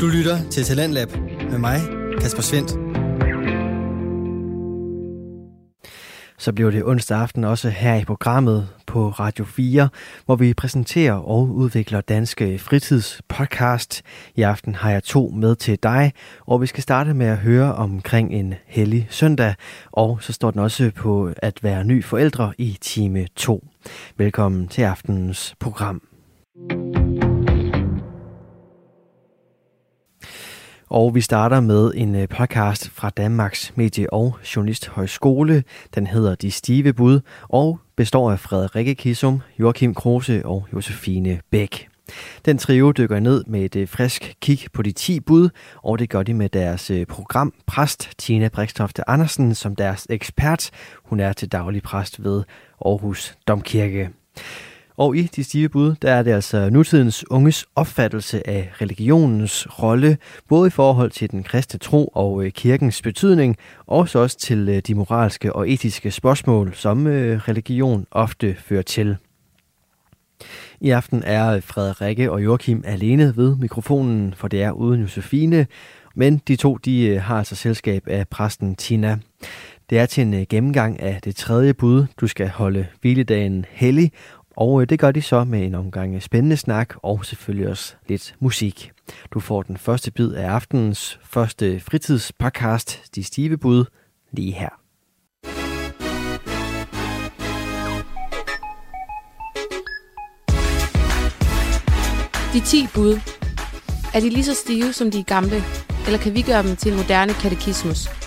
[0.00, 1.08] Du lytter til Talentlab
[1.50, 1.80] med mig,
[2.20, 2.70] Kasper Svendt.
[6.38, 9.88] Så bliver det onsdag aften også her i programmet på Radio 4,
[10.26, 14.02] hvor vi præsenterer og udvikler danske fritidspodcast.
[14.34, 16.12] I aften har jeg to med til dig,
[16.46, 19.54] og vi skal starte med at høre omkring en hellig søndag,
[19.92, 23.66] og så står den også på at være ny forældre i time 2.
[24.16, 26.02] Velkommen til aftenens program.
[30.90, 35.64] Og vi starter med en øh, podcast fra Danmarks Medie- og Journalisthøjskole.
[35.94, 41.88] Den hedder De Stive Bud og består af Frederikke Kissum, Joachim Kruse og Josefine Bæk.
[42.44, 45.48] Den trio dykker ned med et øh, frisk kig på de 10 bud,
[45.82, 50.70] og det gør de med deres øh, program præst Tina Brikstofte Andersen som deres ekspert.
[51.04, 52.42] Hun er til daglig præst ved
[52.84, 54.10] Aarhus Domkirke.
[54.96, 60.18] Og i de stive bud, der er det altså nutidens unges opfattelse af religionens rolle,
[60.48, 64.68] både i forhold til den kristne tro og øh, kirkens betydning, og så også til
[64.68, 69.16] øh, de moralske og etiske spørgsmål, som øh, religion ofte fører til.
[70.80, 75.66] I aften er Frederikke og Joachim alene ved mikrofonen, for det er uden Josefine,
[76.14, 79.18] men de to de har altså selskab af præsten Tina.
[79.90, 82.06] Det er til en gennemgang af det tredje bud.
[82.20, 84.12] Du skal holde hviledagen hellig,
[84.56, 88.34] og øh, det gør de så med en omgang spændende snak og selvfølgelig også lidt
[88.40, 88.92] musik.
[89.30, 93.84] Du får den første bid af aftenens første fritidspodcast, De Stive Bud,
[94.32, 94.68] lige her.
[102.52, 103.20] De 10 bud.
[104.14, 105.56] Er de lige så stive som de gamle,
[106.06, 108.25] eller kan vi gøre dem til en moderne katekismus?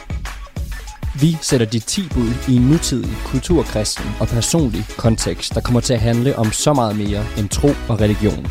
[1.21, 5.93] Vi sætter de 10 bud i en nutidig, kulturkristen og personlig kontekst, der kommer til
[5.93, 8.47] at handle om så meget mere end tro og religion.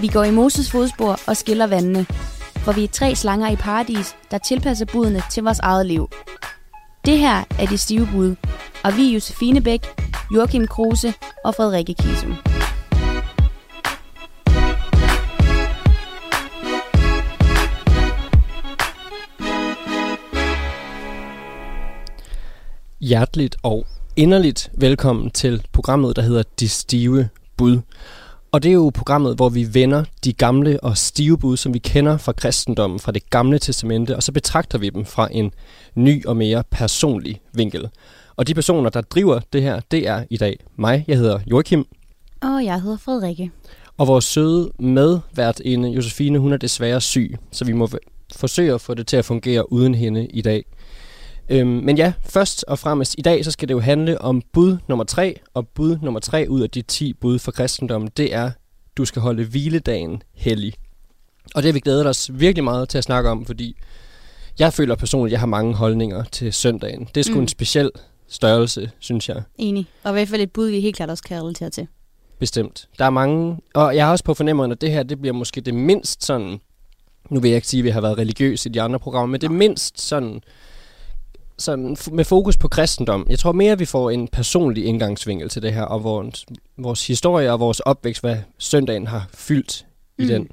[0.00, 2.06] Vi går i Moses fodspor og skiller vandene,
[2.56, 6.10] for vi er tre slanger i paradis, der tilpasser budene til vores eget liv.
[7.04, 8.34] Det her er de stive bud,
[8.84, 9.86] og vi er Josefine Bæk,
[10.34, 11.14] Joachim Kruse
[11.44, 12.47] og Frederikke Kisum.
[23.00, 23.86] Hjerteligt og
[24.16, 27.80] inderligt velkommen til programmet, der hedder De Stive Bud.
[28.52, 31.78] Og det er jo programmet, hvor vi vender de gamle og stive bud, som vi
[31.78, 35.52] kender fra kristendommen, fra det gamle testamente, og så betragter vi dem fra en
[35.94, 37.88] ny og mere personlig vinkel.
[38.36, 41.04] Og de personer, der driver det her, det er i dag mig.
[41.08, 41.86] Jeg hedder Joachim.
[42.40, 43.50] Og jeg hedder Frederikke.
[43.96, 47.88] Og vores søde medværtinde, Josefine, hun er desværre syg, så vi må
[48.36, 50.64] forsøge at få det til at fungere uden hende i dag.
[51.50, 54.78] Øhm, men ja, først og fremmest i dag, så skal det jo handle om bud
[54.88, 58.50] nummer tre, og bud nummer tre ud af de 10 bud for kristendommen, det er,
[58.96, 60.74] du skal holde hviledagen hellig.
[61.54, 63.76] Og det har vi glædet os virkelig meget til at snakke om, fordi
[64.58, 67.08] jeg føler personligt, at jeg har mange holdninger til søndagen.
[67.14, 67.40] Det er sgu mm.
[67.40, 67.90] en speciel
[68.28, 69.42] størrelse, synes jeg.
[69.58, 69.86] Enig.
[70.02, 71.86] Og i hvert fald et bud, vi helt klart også kan relatere til.
[72.38, 72.88] Bestemt.
[72.98, 75.60] Der er mange, og jeg har også på fornemmeren, at det her, det bliver måske
[75.60, 76.60] det mindst sådan,
[77.30, 79.40] nu vil jeg ikke sige, at vi har været religiøse i de andre programmer, men
[79.40, 80.40] det mindst sådan
[81.58, 83.26] sådan med fokus på kristendom.
[83.30, 86.46] Jeg tror mere, at vi får en personlig indgangsvinkel til det her, og vores,
[86.76, 89.86] vores historie og vores opvækst, hvad søndagen har fyldt
[90.18, 90.24] mm.
[90.24, 90.48] i den.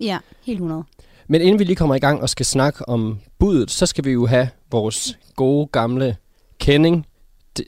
[0.00, 0.84] Ja, helt 100.
[1.28, 4.10] Men inden vi lige kommer i gang og skal snakke om budet, så skal vi
[4.10, 6.16] jo have vores gode gamle
[6.58, 7.06] kending,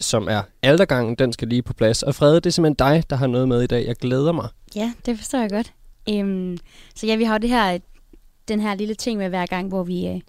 [0.01, 2.03] som er aldergangen, den skal lige på plads.
[2.03, 3.87] Og Frede, det er simpelthen dig, der har noget med i dag.
[3.87, 4.49] Jeg glæder mig.
[4.77, 5.73] Ja, det forstår jeg godt.
[6.11, 6.59] Øhm,
[6.95, 7.79] så ja, vi har jo det her,
[8.49, 10.21] den her lille ting med hver gang, hvor vi, øh,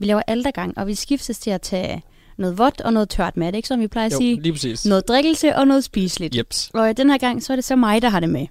[0.00, 2.02] vi laver aldergang, og vi skiftes til at tage
[2.38, 3.68] noget vådt og noget tørt med, ikke?
[3.68, 4.42] Som vi plejer at jo, sige.
[4.42, 4.86] lige præcis.
[4.86, 6.36] Noget drikkelse og noget spiseligt.
[6.36, 6.70] Jeps.
[6.74, 8.46] Og øh, den her gang, så er det så mig, der har det med.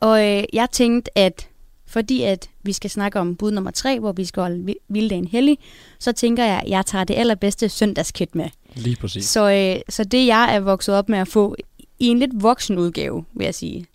[0.00, 1.48] Og øh, jeg tænkte, at
[1.86, 5.58] fordi at vi skal snakke om bud nummer tre, hvor vi skal holde vilddagen hellig,
[5.98, 8.48] så tænker jeg, at jeg tager det allerbedste søndagskit med.
[8.74, 9.24] Lige præcis.
[9.24, 11.56] Så, øh, så det, jeg er vokset op med at få
[11.98, 13.86] i en lidt voksen udgave, vil jeg sige.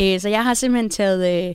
[0.00, 1.54] Øh, så jeg har simpelthen taget øh,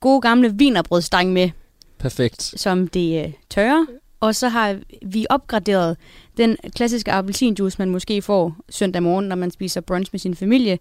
[0.00, 1.50] gode gamle vinerbrødstang med.
[1.98, 2.42] Perfekt.
[2.42, 3.86] Som det øh, tørre.
[4.20, 5.96] Og så har vi opgraderet
[6.36, 10.78] den klassiske appelsinjuice, man måske får søndag morgen, når man spiser brunch med sin familie,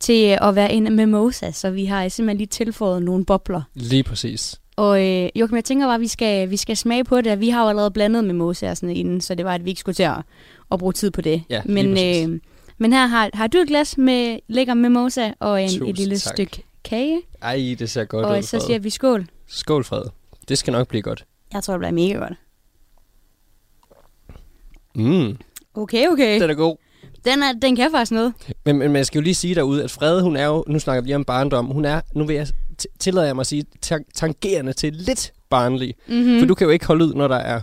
[0.00, 1.50] til at være en mimosa.
[1.50, 3.62] Så vi har simpelthen lige tilføjet nogle bobler.
[3.74, 4.60] Lige præcis.
[4.76, 7.40] Og øh, Joachim, jeg tænker bare, at vi skal, vi skal smage på det.
[7.40, 9.94] Vi har jo allerede blandet mimosa sådan inden, så det var, at vi ikke skulle
[9.94, 10.16] til at,
[10.72, 11.42] at bruge tid på det.
[11.50, 12.40] Ja, men, øh,
[12.78, 16.34] men her har, har du et glas med lækker mimosa og en, et lille tak.
[16.34, 17.20] stykke kage.
[17.42, 19.26] Ej, det ser godt og ud, Og så siger vi skål.
[19.46, 20.02] Skål, Fred.
[20.48, 21.24] Det skal nok blive godt.
[21.52, 22.32] Jeg tror, det bliver mega godt.
[24.98, 25.36] Mm.
[25.74, 26.40] Okay, okay.
[26.40, 26.76] Den er god.
[27.24, 28.32] Den, er, den kan faktisk noget.
[28.64, 31.02] Men, men, jeg skal jo lige sige derude, at Frede, hun er jo, nu snakker
[31.02, 32.46] vi lige om barndom, hun er, nu vil jeg
[32.82, 35.94] t- tillader jeg mig at sige, ta- tangerende til lidt barnlig.
[36.08, 36.38] Mm-hmm.
[36.38, 37.60] For du kan jo ikke holde ud, når der er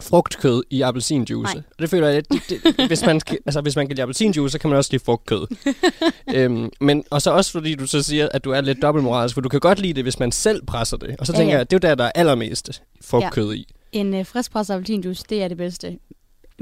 [0.00, 1.54] frugtkød i appelsinjuice.
[1.54, 1.62] Nej.
[1.70, 4.58] Og det føler jeg, det, det, hvis, man, altså, hvis man kan lide appelsinjuice, så
[4.58, 5.46] kan man også lide frugtkød.
[6.34, 9.40] øhm, men, og så også fordi du så siger, at du er lidt dobbeltmoralsk, for
[9.40, 11.16] du kan godt lide det, hvis man selv presser det.
[11.18, 11.58] Og så Ja, tænker ja.
[11.58, 13.66] jeg, det er jo der, der er allermest frugtkød i.
[13.92, 15.98] En øh, friskpresset appelsinjuice, det er det bedste.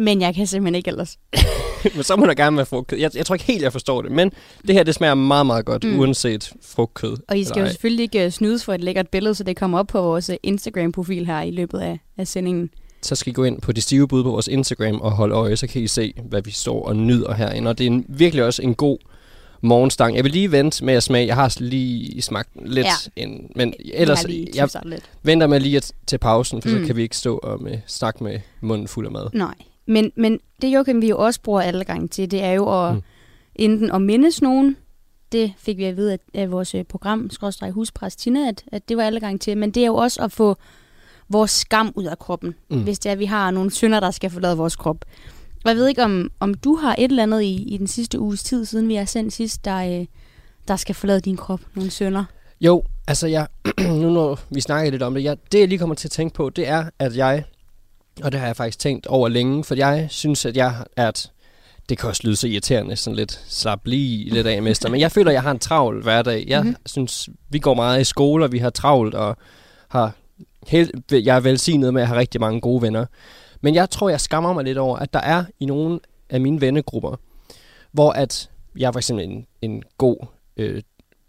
[0.00, 1.18] Men jeg kan simpelthen ikke ellers.
[1.94, 2.98] Men så må der gerne være frugtkød.
[2.98, 4.32] Jeg, jeg tror ikke helt, jeg forstår det, men
[4.66, 5.98] det her, det smager meget, meget godt, Mm.
[5.98, 7.16] uanset frugtkød.
[7.28, 9.78] Og I skal jo selvfølgelig ikke øh, snydes for et lækkert billede, så det kommer
[9.78, 12.70] op på vores øh, Instagram-profil her i løbet af, af sendingen.
[13.02, 15.56] så skal I gå ind på de stive bud på vores Instagram og holde øje,
[15.56, 17.68] så kan I se, hvad vi står og nyder herinde.
[17.70, 18.98] Og det er en, virkelig også en god
[19.62, 20.16] morgenstang.
[20.16, 21.26] Jeg vil lige vente med at smage.
[21.26, 23.22] Jeg har lige smagt lidt, Ja.
[23.22, 25.10] en, men ellers, jeg, jeg lidt.
[25.22, 26.68] venter med lige at, til pausen, for.
[26.68, 26.80] Mm.
[26.80, 29.26] så kan vi ikke stå og med, snakke med munden fuld af mad.
[29.32, 29.54] Nej,
[29.86, 32.94] men, men det Joachim, vi jo også bruger alle gange til, det er jo at
[32.94, 33.02] Mm.
[33.54, 34.76] enten at mindes nogen,
[35.32, 38.88] det fik vi at vide af, af vores øh, program, skrådstræk huspræst Tina, at, at
[38.88, 40.56] det var alle gange til, men det er jo også at få
[41.28, 42.76] vores skam ud af kroppen, Mm.
[42.76, 42.82] mm.
[42.82, 45.04] hvis det er, at vi har nogle synder, der skal forlade vores krop.
[45.64, 48.20] Og jeg ved ikke, om, om du har et eller andet i, i den sidste
[48.20, 50.06] uges tid, siden vi har sendt sidst, der, øh,
[50.68, 52.24] der skal forlade din krop, nogle synder.
[52.60, 53.46] Jo, altså jeg,
[54.02, 56.34] nu når vi snakker lidt om det, jeg, det jeg lige kommer til at tænke
[56.34, 57.44] på, det er, at jeg,
[58.22, 61.32] og det har jeg faktisk tænkt over længe, for jeg synes, at jeg er et,
[61.88, 65.12] det kan også lyde så irriterende, sådan lidt slap lige lidt af, mester, men jeg
[65.12, 66.44] føler, at jeg har en travl hverdag.
[66.48, 66.66] Jeg Mhm.
[66.66, 66.86] mm-hmm.
[66.86, 69.36] synes, vi går meget i skole, og vi har travlt, og
[69.88, 70.12] har
[70.66, 73.06] helt, jeg er velsignet med at have rigtig mange gode venner.
[73.60, 76.00] Men jeg tror, jeg skammer mig lidt over, at der er i nogle
[76.30, 77.16] af mine vennegrupper,
[77.92, 80.26] hvor at jeg er for eksempel en, en god
[80.56, 80.82] øh,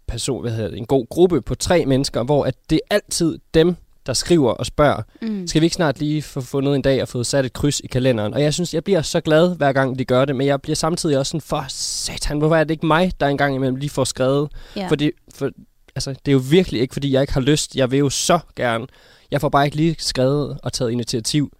[0.06, 3.38] person, hvad hedder det, en god gruppe på tre mennesker, hvor at det er altid
[3.54, 3.76] dem,
[4.06, 5.46] der skriver og spørger, Mm.
[5.46, 7.86] skal vi ikke snart lige få fundet en dag og få sat et kryds i
[7.86, 8.34] kalenderen?
[8.34, 10.76] Og jeg synes, jeg bliver så glad, hver gang de gør det, men jeg bliver
[10.76, 14.04] samtidig også sådan, for satan, hvorfor er det ikke mig, der engang imellem lige får
[14.04, 14.48] skrevet?
[14.76, 14.88] Ja.
[14.88, 15.50] For, det, for
[15.94, 17.76] altså, det er jo virkelig ikke, fordi jeg ikke har lyst.
[17.76, 18.86] Jeg vil jo så gerne.
[19.30, 21.52] Jeg får bare ikke lige skrevet og taget initiativ.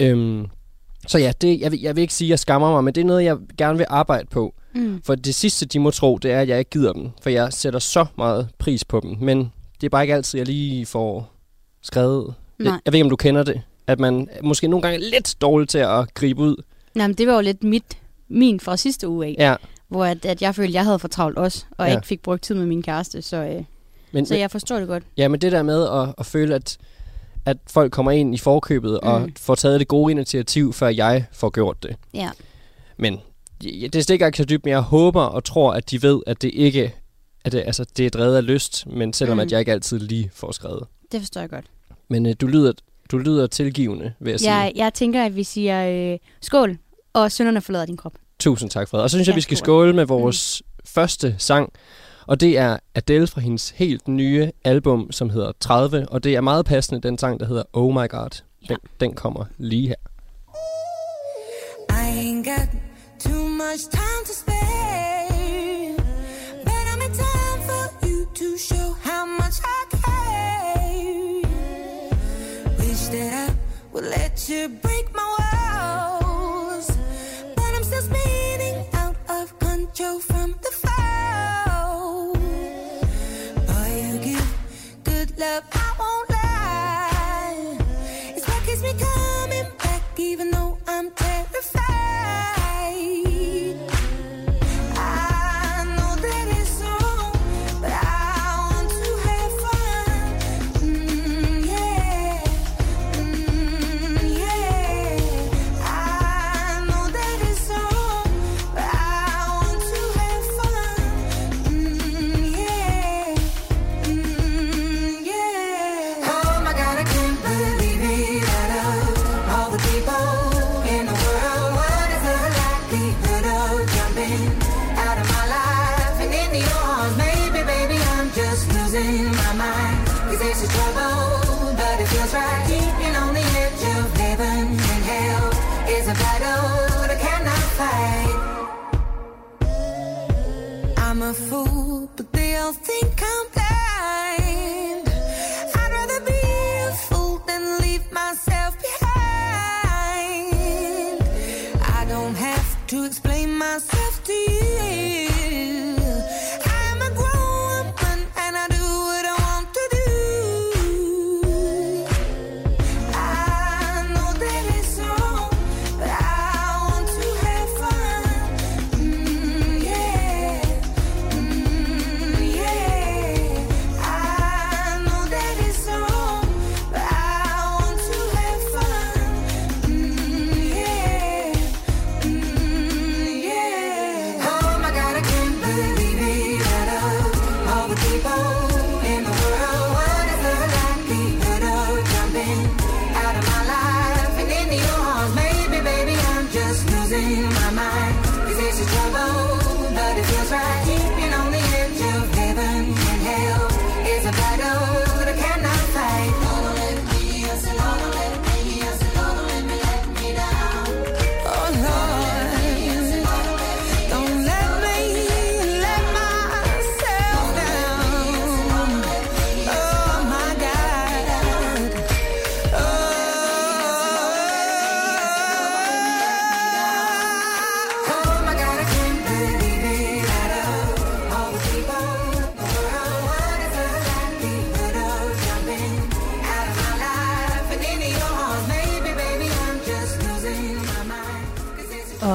[0.00, 0.46] Øhm,
[1.06, 3.00] så ja, det, jeg, vil, jeg vil ikke sige, at jeg skammer mig, men det
[3.00, 4.54] er noget, jeg gerne vil arbejde på.
[4.74, 5.02] Mm.
[5.04, 7.08] For det sidste, de må tro, det er, at jeg ikke gider dem.
[7.22, 9.16] For jeg sætter så meget pris på dem.
[9.20, 11.32] Men det er bare ikke altid, jeg lige får
[11.82, 12.34] skrevet.
[12.58, 12.80] Jeg, Nej.
[12.84, 13.62] jeg ved ikke, om du kender det.
[13.86, 16.56] At man måske nogle gange er lidt dårlig til at gribe ud.
[16.94, 17.84] Nej, men det var jo lidt mit,
[18.28, 19.54] min fra sidste uge af, Ja,
[19.88, 21.94] hvor at, at jeg følte, at jeg havde for travlt også, og Ja.
[21.94, 23.62] ikke fik brugt tid med min kæreste, så, øh,
[24.12, 25.02] men, så jeg forstår det godt.
[25.16, 26.78] ja, men det der med at, at føle, at,
[27.46, 29.32] at folk kommer ind i forkøbet og Mm.
[29.38, 31.96] får taget det gode initiativ, før jeg får gjort det.
[32.14, 32.30] Ja.
[32.96, 33.18] Men
[33.92, 36.50] det stikker ikke så dybt, men jeg håber og tror, at de ved, at det
[36.54, 36.94] ikke
[37.44, 39.36] at det, altså, det er drevet af lyst, men selvom.
[39.36, 39.40] Mm.
[39.40, 40.82] at jeg ikke altid lige får skrevet.
[41.12, 41.64] Det forstår jeg godt.
[42.08, 42.72] Men øh, du, lyder,
[43.10, 44.52] du lyder tilgivende, vil jeg sige.
[44.54, 46.78] Jeg, jeg tænker, at vi siger øh, skål,
[47.12, 48.12] og synderne forlader din krop.
[48.38, 49.00] Tusind tak, Fred.
[49.00, 49.64] Og så synes jeg, Ja, vi skal skål.
[49.64, 50.82] skåle med vores mm.
[50.86, 51.72] første sang.
[52.26, 56.06] Og det er Adele fra hendes helt nye album, som hedder 30.
[56.08, 58.42] Og det er meget passende, den sang, der hedder Oh My God.
[58.68, 59.94] Den, den kommer lige her.
[61.90, 62.68] I ain't got
[63.20, 64.49] too much time to spare,
[73.92, 75.39] that I would let you break my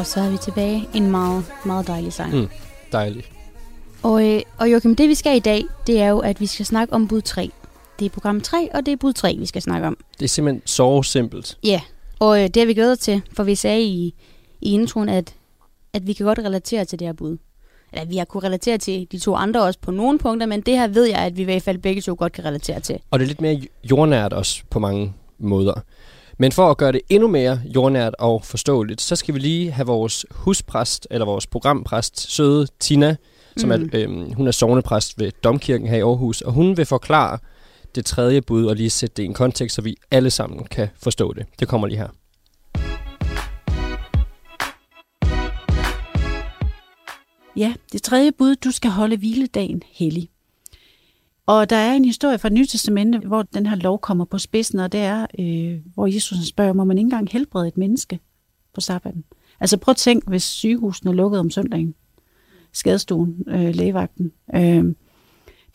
[0.05, 0.89] Og så er vi tilbage.
[0.93, 2.35] En meget, meget dejlig sang.
[2.35, 2.47] Mm.
[2.91, 3.31] Dejligt.
[4.03, 6.65] Og, øh, og Joachim, det vi skal i dag, det er jo, at vi skal
[6.65, 7.51] snakke om bud 3.
[7.99, 9.97] Det er program 3, og det er bud 3, vi skal snakke om.
[10.19, 11.57] Det er simpelthen så simpelt.
[11.63, 11.81] Ja,
[12.19, 14.15] og øh, det har vi glædet til, for vi sagde i,
[14.61, 15.33] i introen, at,
[15.93, 17.37] at vi kan godt relatere til det her bud.
[17.93, 20.77] Eller vi har kunne relatere til de to andre også på nogle punkter, men det
[20.77, 22.99] her ved jeg, at vi i hvert fald begge to godt kan relatere til.
[23.11, 25.73] Og det er lidt mere jordnært også på mange måder.
[26.37, 29.85] Men for at gøre det endnu mere jordnært og forståeligt, så skal vi lige have
[29.85, 33.15] vores huspræst, eller vores programpræst, søde Tina,
[33.57, 33.89] som Mhm.
[33.93, 37.37] er, øhm, hun er sovnepræst ved Domkirken her i Aarhus, og hun vil forklare
[37.95, 40.87] det tredje bud og lige sætte det i en kontekst, så vi alle sammen kan
[41.03, 41.45] forstå det.
[41.59, 42.07] Det kommer lige her.
[47.57, 50.29] Ja, det tredje bud, du skal holde hviledagen hellig.
[51.45, 54.79] Og der er en historie fra Nye Testamente, hvor den her lov kommer på spidsen,
[54.79, 58.19] og det er, øh, hvor Jesus spørger, må man ikke engang helbrede et menneske
[58.73, 59.23] på sabbaten?
[59.59, 61.95] Altså prøv at tænk, hvis sygehusene lukkede om søndagen,
[62.73, 64.31] skadestuen, øh, lægevagten.
[64.55, 64.95] Øh,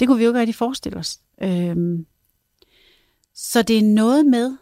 [0.00, 1.20] det kunne vi jo ikke rigtig forestille os.
[1.42, 1.76] Øh,
[3.34, 4.56] så det er noget med,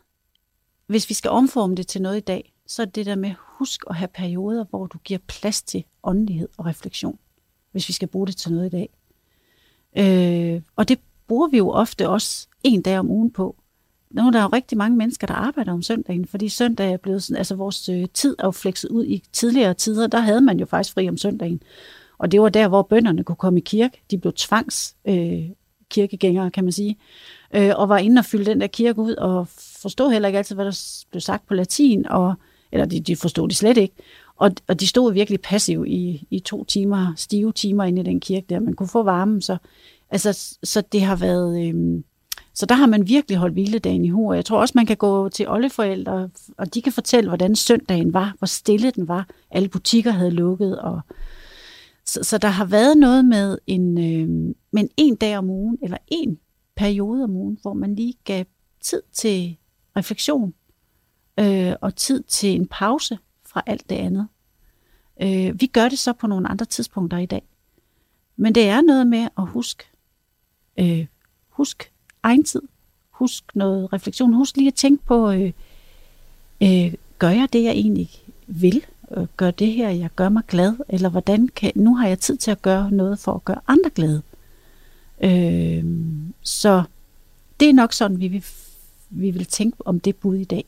[0.87, 3.85] hvis vi skal omforme det til noget i dag, så er det der med, husk
[3.91, 7.19] at have perioder, hvor du giver plads til åndelighed og refleksion,
[7.73, 8.98] hvis vi skal bruge det til noget i dag.
[9.99, 13.57] Øh, og det bruger vi jo ofte også en dag om ugen på.
[14.11, 17.23] Nu er der jo rigtig mange mennesker, der arbejder om søndagen, fordi søndag er blevet
[17.23, 20.59] sådan, altså vores øh, tid er jo flekset ud i tidligere tider, der havde man
[20.59, 21.63] jo faktisk fri om søndagen.
[22.19, 24.03] Og det var der, hvor bønderne kunne komme i kirke.
[24.11, 25.43] De blev tvangs øh,
[25.91, 26.97] kirkegængere, kan man sige,
[27.55, 29.49] øh, og var inde og fylde den der kirke ud, og
[29.83, 32.35] forstod heller ikke altid, hvad der blev sagt på latin, og,
[32.73, 33.95] eller de, de forstod det slet ikke.
[34.39, 38.21] Og, og de stod virkelig passiv i, i to timer, stive timer inde i den
[38.21, 38.61] kirke der.
[38.61, 39.57] Man kunne få varmen, så,
[40.11, 41.69] altså, så det har været...
[41.69, 42.03] Øh,
[42.55, 44.97] så der har man virkelig holdt hviledagen i hu, og jeg tror også, man kan
[44.97, 49.29] gå til oldeforældre, og de kan fortælle, hvordan søndagen var, hvor stille den var.
[49.51, 51.01] Alle butikker havde lukket, og
[52.07, 55.97] så, så der har været noget med en, øh, men en dag om ugen, eller
[56.09, 56.39] en
[56.77, 58.45] periode om ugen, hvor man lige gav
[58.81, 59.57] tid til
[59.97, 60.55] refleksion,
[61.41, 63.19] øh, og tid til en pause
[63.49, 64.29] fra alt det andet.
[65.23, 67.43] Øh, vi gør det så på nogle andre tidspunkter i dag.
[68.37, 69.85] Men det er noget med at huske,
[70.77, 71.07] øh,
[71.49, 72.63] husk egen tid,
[73.11, 75.53] husk noget refleksion, husk lige at tænke på, øh,
[76.63, 78.11] øh, gør jeg det, jeg egentlig
[78.47, 78.85] vil?
[79.17, 80.77] Øh, gør det her, jeg gør mig glad?
[80.89, 83.91] Eller hvordan kan, nu har jeg tid til at gøre noget for at gøre andre
[83.91, 84.23] glade.
[85.21, 85.85] Øh,
[86.43, 86.83] så
[87.61, 88.45] det er nok sådan, vi vil,
[89.11, 90.65] vi vil tænke om det bud i dag.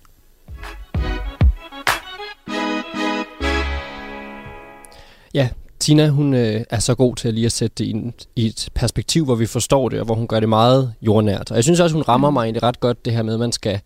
[5.35, 8.15] Ja, Tina, hun øh, er så god til at lige at sætte det i, en,
[8.37, 11.51] i et perspektiv, hvor vi forstår det, og hvor hun gør det meget jordnært.
[11.51, 13.53] Og jeg synes også, hun rammer mig egentlig ret godt, det her med, at man
[13.53, 13.81] skal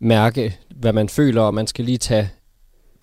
[0.00, 2.30] mærke, hvad man føler, og man skal lige tage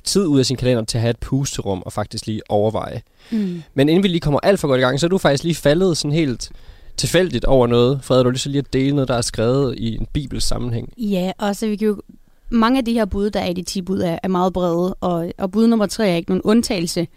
[0.03, 3.01] tid ud af sin kalender til at have et pusterum, og faktisk lige overveje.
[3.31, 3.63] Mm.
[3.73, 5.55] Men inden vi lige kommer alt for godt i gang, så er du faktisk lige
[5.55, 6.51] faldet sådan helt
[6.97, 7.99] tilfældigt over noget.
[8.03, 10.93] Frederik, du lyst til lige at dele noget, der er skrevet i en bibels sammenhæng.
[10.97, 12.01] Ja, og så vi kan jo...
[12.49, 14.93] Mange af de her bud, der er i de 10 bud, er, er meget brede,
[14.93, 17.07] og, og bud nummer 3 er ikke nogen undtagelse.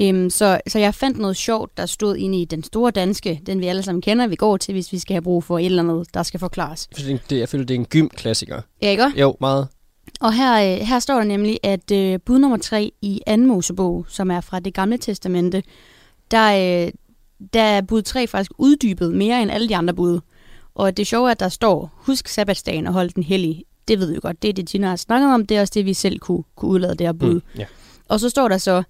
[0.00, 3.60] Øhm, så, så jeg fandt noget sjovt, der stod inde i den store danske, den
[3.60, 5.82] vi alle sammen kender, vi går til, hvis vi skal have brug for et eller
[5.82, 6.88] andet, der skal forklares.
[6.94, 8.60] For det, jeg føler, det er en gym-klassiker.
[8.82, 9.12] Ja, ikke?
[9.16, 9.68] Jo, meget.
[10.20, 13.36] Og her, øh, her står der nemlig, at øh, bud nummer 3 i 2.
[13.36, 15.62] Mosebog, som er fra det gamle testamente,
[16.30, 16.92] der, øh,
[17.54, 20.20] der er bud 3 faktisk uddybet mere end alle de andre bud.
[20.74, 23.64] Og det sjove er, at der står, husk sabbatsdagen og hold den hellig.
[23.88, 25.84] Det ved vi godt, det er det, Tina har snakket om, det er også det,
[25.84, 27.34] vi selv kunne, kunne udlade det her bud.
[27.34, 27.42] Mm.
[27.58, 27.64] ja.
[28.08, 28.82] Og så står der så,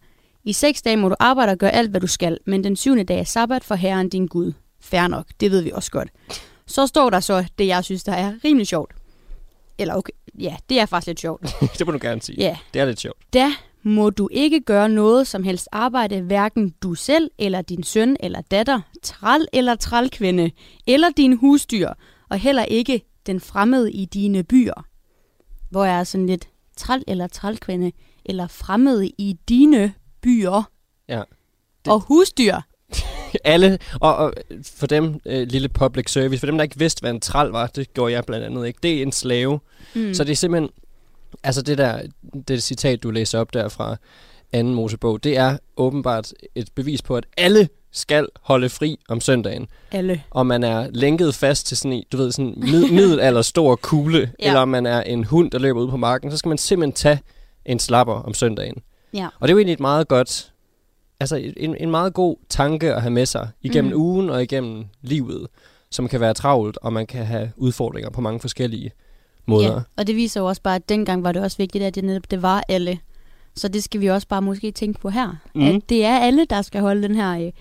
[0.46, 3.04] i seks dage må du arbejde og gøre alt, hvad du skal, men den syvende
[3.04, 4.52] dag er sabbat for Herren din Gud.
[4.80, 6.08] Fair nok, det ved vi også godt.
[6.66, 8.94] Så står der så det, jeg synes, der er rimelig sjovt.
[9.78, 11.42] Eller okay, ja, det er faktisk lidt sjovt.
[11.78, 12.36] det må du gerne sige.
[12.38, 13.18] Ja, Det er lidt sjovt.
[13.34, 18.16] da må du ikke gøre noget som helst arbejde, hverken du selv, eller din søn
[18.20, 20.50] eller datter, træl eller trælkvinde,
[20.86, 21.90] eller din husdyr,
[22.30, 24.86] og heller ikke den fremmede i dine byer.
[25.70, 27.92] Hvor er sådan lidt træl eller trælkvinde,
[28.24, 29.92] eller fremmede i dine
[30.22, 30.70] byer.
[31.08, 31.22] Ja.
[31.84, 31.92] Det.
[31.92, 32.56] Og husdyr.
[33.44, 34.32] Alle, og, og
[34.76, 37.66] for dem, øh, lille public service, for dem, der ikke vidste, hvad en træl var,
[37.66, 38.78] det gjorde jeg blandt andet ikke.
[38.82, 39.60] Det er en slave.
[39.94, 40.14] Mm.
[40.14, 40.70] Så det er simpelthen,
[41.42, 42.02] altså det der,
[42.48, 43.96] det citat, du læser op der fra
[44.52, 49.66] anden Mosebog, det er åbenbart et bevis på, at alle skal holde fri om søndagen.
[49.92, 50.22] Alle.
[50.30, 54.18] Og man er lænket fast til sådan en, du ved, sådan mid- middelalder stor kugle,
[54.18, 54.26] ja.
[54.40, 54.46] Ja.
[54.46, 56.92] eller om man er en hund, der løber ud på marken, så skal man simpelthen
[56.92, 57.18] tage
[57.64, 58.76] en slapper om søndagen.
[59.14, 59.28] Ja.
[59.40, 60.52] Og det er jo egentlig et meget godt,
[61.20, 64.00] altså en, en meget god tanke at have med sig igennem mm.
[64.00, 65.46] ugen og igennem livet,
[65.90, 68.92] som kan være travlt, og man kan have udfordringer på mange forskellige
[69.46, 69.74] måder.
[69.74, 72.04] Ja, og det viser jo også bare, at dengang var det også vigtigt, at det
[72.04, 72.98] netop det var alle.
[73.54, 75.36] Så det skal vi også bare måske tænke på her.
[75.54, 75.62] Mm.
[75.62, 77.52] At det er alle, der skal holde den her, øh,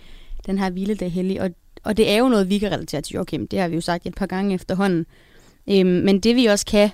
[0.45, 1.41] den her hviledag hellig.
[1.41, 1.49] Og,
[1.83, 3.47] og det er jo noget, vi kan relatere til Joachim.
[3.47, 5.05] Det har vi jo sagt et par gange efterhånden.
[5.69, 6.89] Øhm, men det vi også kan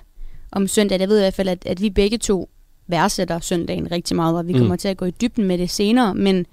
[0.52, 2.50] om søndag, jeg ved i hvert fald, at, at vi begge to
[2.92, 4.58] værdsætter søndagen rigtig meget, og vi Mm.
[4.58, 6.14] kommer til at gå i dybden med det senere.
[6.14, 6.46] Men,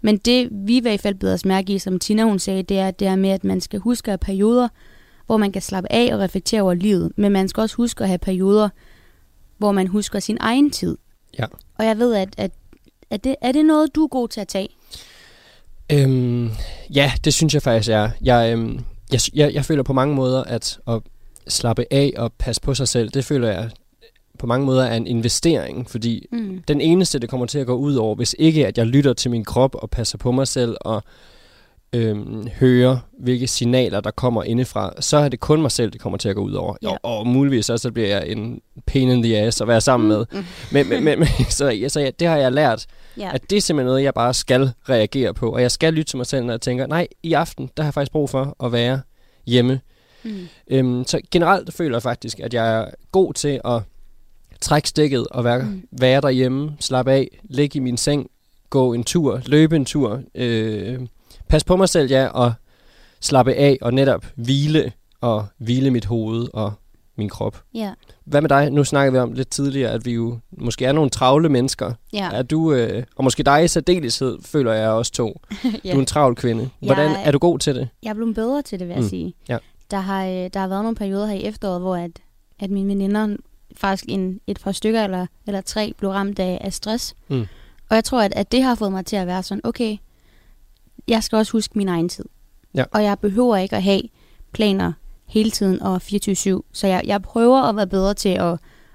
[0.00, 2.78] men det vi i hvert fald bedre os mærke i, som Tina hun sagde, det
[2.78, 4.68] er det er med, at man skal huske at have perioder,
[5.26, 7.12] hvor man kan slappe af og reflektere over livet.
[7.16, 8.68] Men man skal også huske at have perioder,
[9.58, 10.98] hvor man husker sin egen tid.
[11.38, 11.44] Ja.
[11.78, 12.50] Og jeg ved, at, at,
[13.10, 14.68] at det, er det noget, du er god til at tage?
[15.92, 16.50] Øhm,
[16.94, 18.10] ja, det synes jeg faktisk er.
[18.22, 18.80] Jeg, øhm,
[19.12, 21.00] jeg, jeg, jeg føler på mange måder, at at
[21.48, 23.70] slappe af og passe på sig selv, det føler jeg
[24.38, 26.62] på mange måder er en investering, fordi Mm.
[26.68, 29.30] den eneste, det kommer til at gå ud over, hvis ikke at jeg lytter til
[29.30, 31.02] min krop og passer på mig selv og
[31.92, 36.18] øhm, hører, hvilke signaler, der kommer indefra, så er det kun mig selv, det kommer
[36.18, 36.74] til at gå ud over.
[36.82, 36.88] Ja.
[36.90, 40.08] Og, og muligvis også, så bliver jeg en pain in the ass at være sammen
[40.08, 40.24] med.
[40.32, 40.44] Mm.
[40.72, 42.86] Men, men, men, men så, ja, så ja, det har jeg lært,
[43.18, 43.30] Ja.
[43.34, 45.50] at det er simpelthen noget, jeg bare skal reagere på.
[45.50, 47.88] Og jeg skal lytte til mig selv, når jeg tænker, nej, i aften, der har
[47.88, 49.00] jeg faktisk brug for at være
[49.46, 49.80] hjemme.
[50.24, 50.30] Mm.
[50.70, 53.80] Øhm, så generelt føler jeg faktisk, at jeg er god til at
[54.62, 55.82] trække stikket og være, Mm.
[56.00, 58.26] være derhjemme, slappe af, ligge i min seng,
[58.70, 61.00] gå en tur, løbe en tur, øh,
[61.48, 62.52] pas på mig selv, ja, og
[63.20, 66.72] slappe af og netop hvile og hvile mit hoved og
[67.16, 67.62] min krop.
[67.74, 67.92] Ja.
[68.24, 68.70] Hvad med dig?
[68.70, 71.92] Nu snakkede vi om lidt tidligere, at vi jo måske er nogle travle mennesker.
[72.12, 72.28] Ja.
[72.32, 75.40] Er du, øh, og måske dig i særdeleshed, føler jeg også to.
[75.84, 75.92] ja.
[75.92, 76.68] Du er en travl kvinde.
[76.80, 77.88] Hvordan Jeg- er du god til det?
[78.02, 79.08] Jeg er blevet bedre til det, vil jeg Mm.
[79.08, 79.34] sige.
[79.48, 79.58] Ja.
[79.90, 82.10] Der har, øh, der har været nogle perioder her i efteråret, hvor at,
[82.60, 83.36] at mine veninder,
[83.76, 87.14] faktisk en, et par stykker eller, eller tre, blev ramt af, af stress.
[87.28, 87.46] Mm.
[87.90, 89.96] Og jeg tror, at, at det har fået mig til at være sådan, okay,
[91.08, 92.24] jeg skal også huske min egen tid.
[92.74, 92.84] Ja.
[92.92, 94.02] Og jeg behøver ikke at have
[94.52, 94.92] planer
[95.26, 96.60] hele tiden og 24-7.
[96.72, 98.52] Så jeg, jeg prøver at være bedre til at,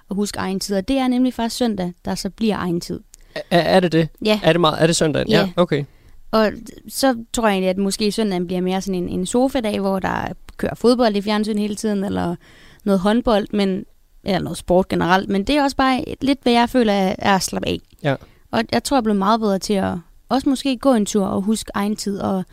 [0.10, 0.76] at huske egen tid.
[0.76, 3.00] Og det er nemlig faktisk søndag, der så bliver egen tid.
[3.36, 4.10] Er, er det det?
[4.26, 4.40] Ja.
[4.44, 5.30] Er det, meget, er det søndagen?
[5.30, 5.40] Ja.
[5.40, 5.84] ja okay.
[6.32, 6.52] Og
[6.88, 10.28] så tror jeg egentlig, at måske søndagen bliver mere sådan en, en sofadag, hvor der
[10.58, 12.36] kører fodbold i fjernsyn hele tiden, eller
[12.84, 13.86] noget håndbold, men,
[14.28, 15.30] eller noget sport generelt.
[15.30, 17.80] Men det er også bare lidt, hvad jeg føler er er at slappe af.
[18.04, 18.16] Ja.
[18.52, 19.94] Og jeg tror, jeg blevet meget bedre til at
[20.30, 22.44] også måske gå en tur og huske egen tid, og,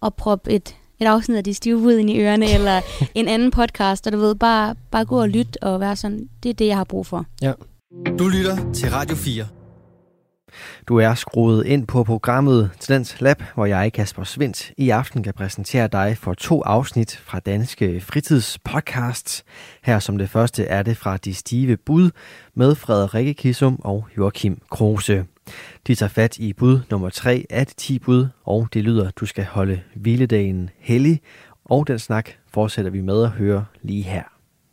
[0.00, 2.80] og proppe et, et afsnit af de stive hud ind i ørerne, eller
[3.14, 6.48] en anden podcast, og du ved, bare, bare gå og lytte og være sådan, det
[6.48, 7.26] er det, jeg har brug for.
[8.18, 9.61] Du lytter til Radio 4.
[10.88, 15.34] Du er skruet ind på programmet Talent Lab, hvor jeg, Kasper Svindt, i aften kan
[15.34, 19.44] præsentere dig for to afsnit fra Danske Fritidspodcasts.
[19.82, 22.10] Her som det første er det fra De Stive Bud
[22.54, 25.24] med Frederikke Kissum og Joachim Kruse.
[25.86, 29.26] De tager fat i bud nummer 3 af de 10 bud, og det lyder, du
[29.26, 31.20] skal holde hviledagen hellig,
[31.64, 34.31] og den snak fortsætter vi med at høre lige her.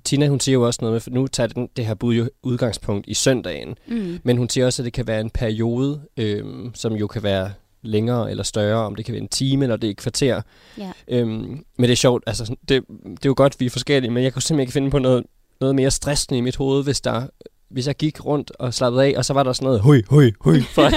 [0.10, 2.30] Tina, hun siger jo også noget med, for nu tager den, det her bud jo
[2.43, 3.76] udgangspunkt i søndagen.
[3.88, 4.19] Mm.
[4.24, 7.52] Men hun siger også, at det kan være en periode, øhm, som jo kan være
[7.82, 10.41] længere eller større, om det kan være en time eller det er et kvarter.
[10.78, 10.91] Ja.
[11.08, 14.24] Øhm, men det er sjovt, altså det, det er jo godt, vi er forskellige, men
[14.24, 15.24] jeg kunne simpelthen ikke finde på noget,
[15.60, 17.28] noget mere stressende i mit hoved, hvis der
[17.69, 20.34] hvis jeg gik rundt og slappede af, og så var der sådan noget hui, hui,
[20.39, 20.89] hui, fra,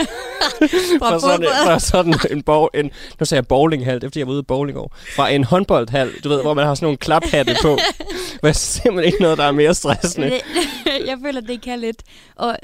[0.98, 4.26] fra, sådan, fra sådan en, bog, en, nu sagde jeg bowlinghal, det er fordi jeg
[4.26, 6.96] var ude i bowling over, fra en håndboldhal, du ved, hvor man har sådan nogle
[6.96, 7.78] klaphatte på.
[8.42, 10.26] Men synes simpelthen ikke noget, der er mere stressende.
[11.06, 12.02] Jeg føler, det kan lidt.
[12.36, 12.56] Og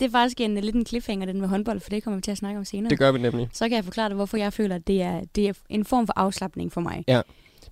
[0.00, 2.30] det er faktisk en, lidt en cliffhanger, den med håndbold, for det kommer vi til
[2.30, 2.90] at snakke om senere.
[2.90, 3.48] Det gør vi nemlig.
[3.52, 6.06] Så kan jeg forklare dig, hvorfor jeg føler, at det er, det er en form
[6.06, 7.04] for afslappning for mig.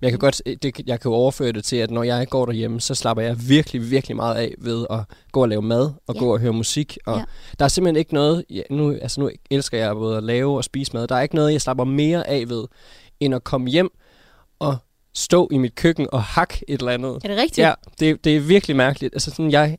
[0.01, 2.45] Men jeg kan godt, det, jeg kan jo overføre det til, at når jeg går
[2.45, 4.99] derhjemme, så slapper jeg virkelig, virkelig meget af ved at
[5.31, 6.19] gå og lave mad, og Ja.
[6.19, 6.97] gå og høre musik.
[7.05, 7.23] Og Ja.
[7.59, 10.63] der er simpelthen ikke noget, ja, nu, altså nu elsker jeg både at lave og
[10.63, 12.65] spise mad, der er ikke noget, jeg slapper mere af ved,
[13.19, 13.89] end at komme hjem
[14.59, 14.77] og
[15.15, 17.09] stå i mit køkken og hakke et eller andet.
[17.15, 17.57] Er det rigtigt?
[17.67, 19.13] Ja, det, det er virkelig mærkeligt.
[19.15, 19.77] Altså sådan, jeg,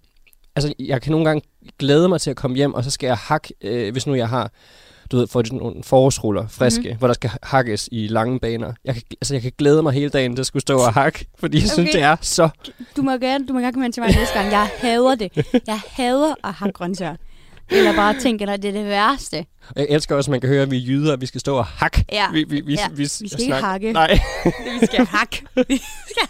[0.56, 1.42] altså, jeg kan nogle gange
[1.78, 4.28] glæde mig til at komme hjem, og så skal jeg hakke, øh, hvis nu jeg
[4.28, 4.50] har,
[5.10, 6.98] du ved, for nogle forårsruller friske, mm-hmm.
[6.98, 8.72] hvor der skal hakkes i lange baner.
[8.84, 11.26] Jeg kan, altså, jeg kan glæde mig hele dagen til at skulle stå og hakke,
[11.38, 11.72] fordi jeg okay.
[11.72, 12.48] synes, det er så...
[12.96, 14.50] Du må gerne, du må gerne komme hen til mig næste gang.
[14.50, 15.46] Jeg hader det.
[15.66, 17.16] Jeg hader at have grøntsager.
[17.70, 19.46] Eller bare tænke, at det er det værste.
[19.76, 21.56] Jeg elsker også, at man kan høre, at vi er jyder, og vi skal stå
[21.56, 22.04] og hakke.
[22.12, 22.88] Ja, Vi, vi, vi, ja.
[22.88, 23.92] vi, Vi skal ikke hakke.
[23.92, 24.20] Nej,
[24.80, 25.42] vi skal hakke.
[25.68, 26.28] Vi skal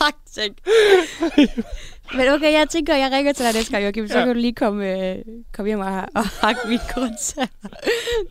[0.00, 0.56] hakke ting.
[2.12, 4.08] Men okay, jeg tænker, jeg ringer til dig næste gang, Joachim.
[4.08, 4.24] Så Ja.
[4.24, 5.18] kan du lige komme, øh,
[5.52, 7.46] komme hjem og, og hakke mine grøntsager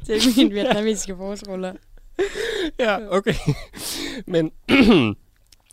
[0.06, 1.74] til mine vietnamesiske forårsruller.
[2.80, 3.34] ja, okay.
[4.28, 4.52] Men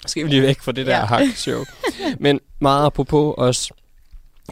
[0.07, 1.05] skal vi lige væk fra det der ja.
[1.05, 1.65] hak-show.
[2.19, 3.75] Men meget apropos også,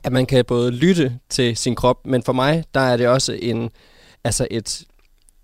[0.05, 3.33] at man kan både lytte til sin krop, men for mig, der er det også
[3.43, 3.71] en,
[4.25, 4.83] altså et,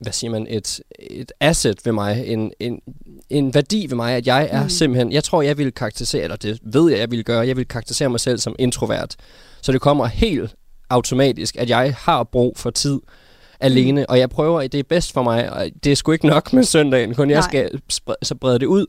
[0.04, 2.80] hvad siger man, et, et asset ved mig, en, en,
[3.30, 4.62] en værdi ved mig, at jeg er Mm.
[4.64, 4.70] mm.
[4.70, 7.68] simpelthen, jeg tror, jeg vil karakterisere, eller det ved jeg, jeg vil gøre, jeg vil
[7.68, 9.16] karakterisere mig selv som introvert.
[9.62, 10.54] Så det kommer helt
[10.90, 13.00] automatisk, at jeg har brug for tid
[13.60, 16.26] alene, og jeg prøver, at det er bedst for mig, og det er sgu ikke
[16.26, 17.48] nok med søndagen, kun jeg Nej.
[17.48, 18.86] skal spre- så brede det ud.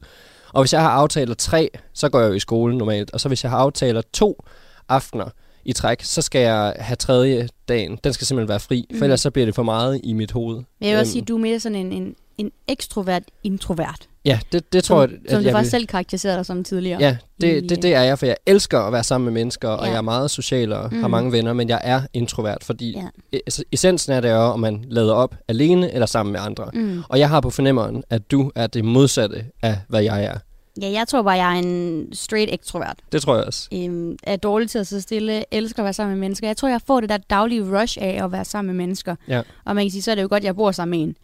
[0.53, 3.27] Og hvis jeg har aftaler tre, så går jeg jo i skole normalt, og så
[3.27, 4.43] hvis jeg har aftaler to
[4.89, 5.25] aftener
[5.65, 7.99] i træk, så skal jeg have tredje dagen.
[8.03, 9.03] Den skal simpelthen være fri, for Mm.
[9.03, 10.55] ellers så bliver det for meget i mit hoved.
[10.55, 13.23] Men jeg vil også Øhm, sige, at du er mere sådan en, en, en ekstrovert
[13.43, 13.99] introvert.
[14.25, 16.99] Ja, det, det tror som, jeg, Som du jeg faktisk selv karakteriserede dig som tidligere.
[17.01, 19.69] Ja, det, i- det, det er jeg, for jeg elsker at være sammen med mennesker,
[19.69, 19.91] og Ja.
[19.91, 20.99] jeg er meget social og mm.
[20.99, 21.11] har Mm.
[21.11, 23.07] mange venner, men jeg er introvert, fordi Ja.
[23.33, 23.37] ja.
[23.71, 26.69] essensen er det jo, om man lader op alene eller sammen med andre.
[26.73, 27.01] Mm.
[27.09, 30.37] Og jeg har på fornemmeren, at du er det modsatte af, hvad jeg er.
[30.81, 32.95] Ja, jeg tror bare, jeg er en straight ekstrovert.
[33.11, 33.69] Det tror jeg også.
[33.73, 36.47] Øhm, er dårlig til at sidde stille, elsker at være sammen med mennesker.
[36.47, 39.15] Jeg tror, jeg får det der daglige rush af at være sammen med mennesker.
[39.27, 39.41] Ja.
[39.65, 41.15] Og man kan sige, så er det jo godt, at jeg bor sammen med en.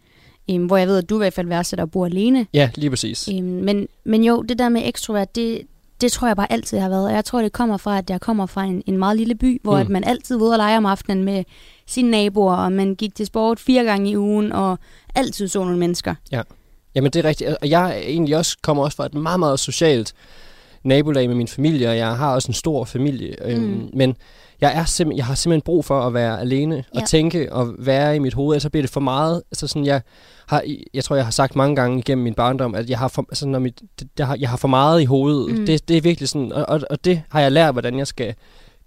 [0.50, 2.46] Øhm, hvor jeg ved, at du i hvert fald værdsætter at bo alene.
[2.54, 3.28] Ja, lige præcis.
[3.28, 5.62] Øhm, men, men jo, det der med ekstrovert, det,
[6.00, 7.06] det tror jeg bare altid har været.
[7.06, 9.60] Og jeg tror, det kommer fra, at jeg kommer fra en, en meget lille by,
[9.62, 9.80] hvor Mm.
[9.80, 11.44] at man altid var ude og lege om aftenen med
[11.86, 14.78] sine naboer, og man gik til sport fire gange i ugen, og
[15.14, 16.14] altid så nogle mennesker.
[16.94, 17.50] Jamen det er rigtigt.
[17.62, 20.12] Og jeg er egentlig også kommer også fra et meget, meget socialt
[20.84, 23.34] nabolag med min familie, og jeg har også en stor familie.
[23.44, 23.50] Mm.
[23.50, 23.88] Øhm, Mm.
[23.94, 24.16] men
[24.60, 27.00] jeg, er simpel, jeg har simpelthen brug for at være alene ja.
[27.00, 29.42] Og tænke og være i mit hoved, ellers så bliver det for meget.
[29.50, 30.00] Altså sådan, jeg,
[30.46, 30.62] har,
[30.94, 33.48] jeg tror, jeg har sagt mange gange igennem min barndom, at jeg har for, altså,
[33.48, 35.58] når mit, det, jeg, har, jeg har for meget i hovedet.
[35.58, 35.66] Mm.
[35.66, 38.34] Det, det er virkelig sådan, og, og, og det har jeg lært, hvordan jeg skal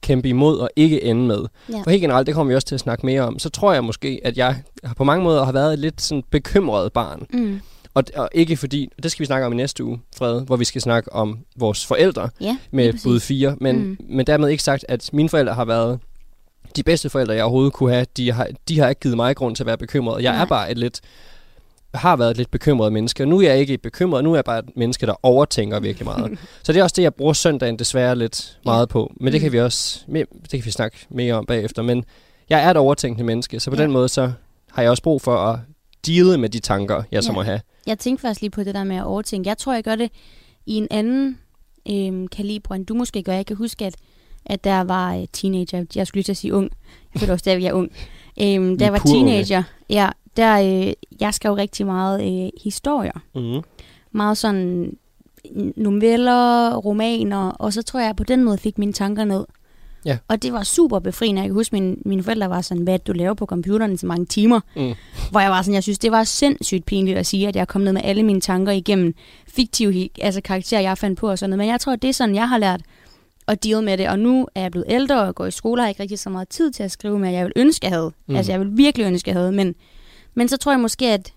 [0.02, 1.46] kæmpe imod og ikke ende med.
[1.72, 1.82] Ja.
[1.84, 3.84] For helt generelt, det kommer vi også til at snakke mere om, så tror jeg
[3.84, 4.56] måske, at jeg
[4.98, 7.26] på mange måder har været et lidt sådan bekymret barn.
[7.34, 7.60] Mm.
[7.95, 10.55] Og, og ikke fordi, og det skal vi snakke om i næste uge, Fred, hvor
[10.55, 13.55] vi skal snakke om vores forældre Ja, med bud 4.
[13.62, 13.97] Men, mm.
[14.10, 15.99] Men dermed ikke sagt, at mine forældre har været
[16.75, 18.05] de bedste forældre, jeg overhovedet kunne have.
[18.17, 20.23] De har, de har ikke givet mig grund til at være bekymret.
[20.23, 20.41] Jeg Nej.
[20.41, 21.01] er bare et lidt
[21.93, 23.23] har været et lidt bekymret menneske.
[23.23, 26.05] Og nu er jeg ikke bekymret, nu er jeg bare et menneske, der overtænker virkelig
[26.05, 26.39] meget.
[26.63, 29.13] Så det er også det, jeg bruger søndagen desværre lidt meget på.
[29.21, 29.53] Men det kan Mm.
[29.53, 29.99] vi også
[30.41, 31.81] det kan vi snakke mere om bagefter.
[31.81, 32.05] Men
[32.49, 33.84] jeg er et overtænkende menneske, så på Ja.
[33.84, 34.31] den måde så
[34.71, 35.60] har jeg også brug for at
[36.08, 37.34] deale med de tanker, jeg så Ja.
[37.36, 37.60] må have.
[37.86, 39.48] Jeg tænkte faktisk lige på det der med at overtænke.
[39.48, 40.12] Jeg tror, jeg gør det
[40.65, 41.39] i en anden
[41.89, 43.34] øhm, kaliber, end du måske gør.
[43.34, 43.95] Jeg kan huske, at,
[44.45, 45.86] at der var øh, teenager.
[45.95, 46.71] Jeg skulle lige til at sige ung.
[47.13, 47.91] Jeg føler også, at jeg er ung.
[48.41, 53.19] Øhm, da er jeg var teenager, ja, der, øh, jeg skrev rigtig meget øh, historier.
[53.36, 53.62] Mm.
[54.12, 54.98] Meget sådan
[55.76, 59.45] noveller, romaner, og så tror jeg, at på den måde fik mine tanker ned.
[60.06, 60.18] Ja.
[60.28, 61.41] Og det var super befriende.
[61.41, 64.26] Jeg kan huske, mine, mine forældre var sådan, hvad du laver på computeren så mange
[64.26, 64.60] timer?
[64.76, 64.94] Mm.
[65.32, 67.82] Hvor jeg var sådan, jeg synes, det var sindssygt pinligt at sige, at jeg kom
[67.82, 69.13] ned med alle mine tanker igennem
[69.48, 71.58] fiktive altså karakterer, jeg fandt på og sådan noget.
[71.58, 72.82] Men jeg tror, det er sådan, jeg har lært
[73.48, 74.10] at deal med det.
[74.10, 76.30] Og nu er jeg blevet ældre og går i skole, og har ikke rigtig så
[76.30, 77.32] meget tid til at skrive mere.
[77.32, 78.08] Jeg vil ønske, jeg havde.
[78.08, 78.32] Mm.
[78.32, 78.36] Mm.
[78.36, 79.52] Altså, jeg vil virkelig ønske, jeg havde.
[79.52, 79.76] Men,
[80.34, 81.34] men så tror jeg måske, at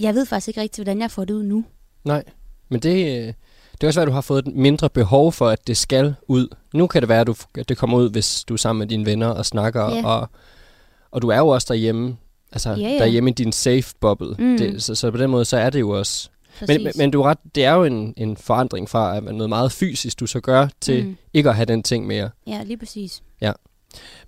[0.00, 1.64] jeg ved faktisk ikke rigtig, hvordan jeg får det ud nu.
[2.04, 2.24] Nej,
[2.68, 3.32] men det, øh,
[3.80, 6.14] det er også være, at du har fået et mindre behov for, at det skal
[6.28, 6.48] ud.
[6.74, 8.86] Nu kan det være, at, du, at det kommer ud, hvis du er sammen med
[8.86, 10.06] dine venner og snakker, Ja.
[10.06, 10.28] og,
[11.10, 12.16] og du er jo også derhjemme,
[12.52, 12.98] altså Ja, ja.
[12.98, 14.34] derhjemme i din safe bubble.
[14.38, 14.58] Mm.
[14.58, 16.28] Det, så, så på den måde, så er det jo også...
[16.58, 16.84] Præcis.
[16.84, 19.72] Men, men, du er ret, det er jo en, en forandring fra at noget meget
[19.72, 21.16] fysisk, du så gør, til mm.
[21.34, 22.30] Ikke at have den ting mere.
[22.46, 23.22] Ja, lige præcis.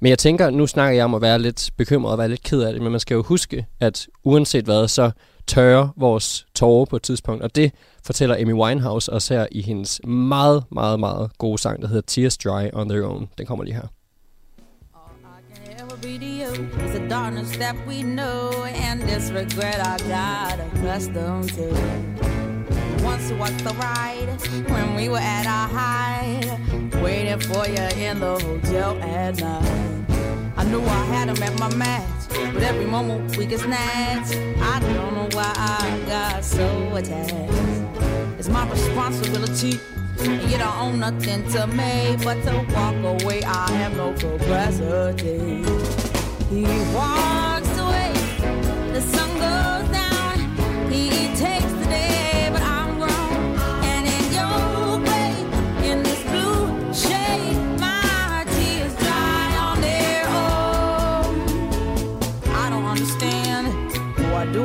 [0.00, 2.62] Men jeg tænker, nu snakker jeg om at være lidt bekymret og være lidt ked
[2.62, 5.10] af det, men man skal jo huske, at uanset hvad, så
[5.50, 7.42] tørre vores tårer på et tidspunkt.
[7.42, 7.72] Og det
[8.04, 12.38] fortæller Amy Winehouse også her i hendes meget, meget, meget gode sang, der hedder Tears
[12.38, 13.28] Dry on Their Own.
[13.38, 13.86] Den kommer lige her.
[16.02, 16.50] can be you
[16.84, 18.50] is the darkness that we know
[18.86, 21.68] and this regret I got accustomed to.
[23.04, 24.28] Once was the ride
[24.72, 26.46] when we were at our height,
[27.02, 30.09] waiting for you in the hotel at night.
[30.56, 34.34] I knew I had him at my match, but every moment we get snatched.
[34.60, 37.52] I don't know why I got so attached.
[38.38, 39.80] It's my responsibility.
[40.20, 43.42] And you don't own nothing to me but to walk away.
[43.42, 45.64] I have no capacity.
[46.50, 48.12] He walks away,
[48.92, 49.39] the sun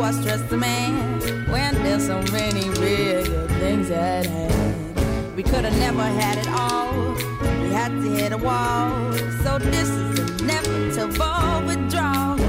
[0.06, 5.36] I stress the man when there's so many bigger things at hand?
[5.36, 7.16] We could have never had it all.
[7.64, 9.12] We had to hit a wall.
[9.44, 12.40] So this is inevitable withdrawal.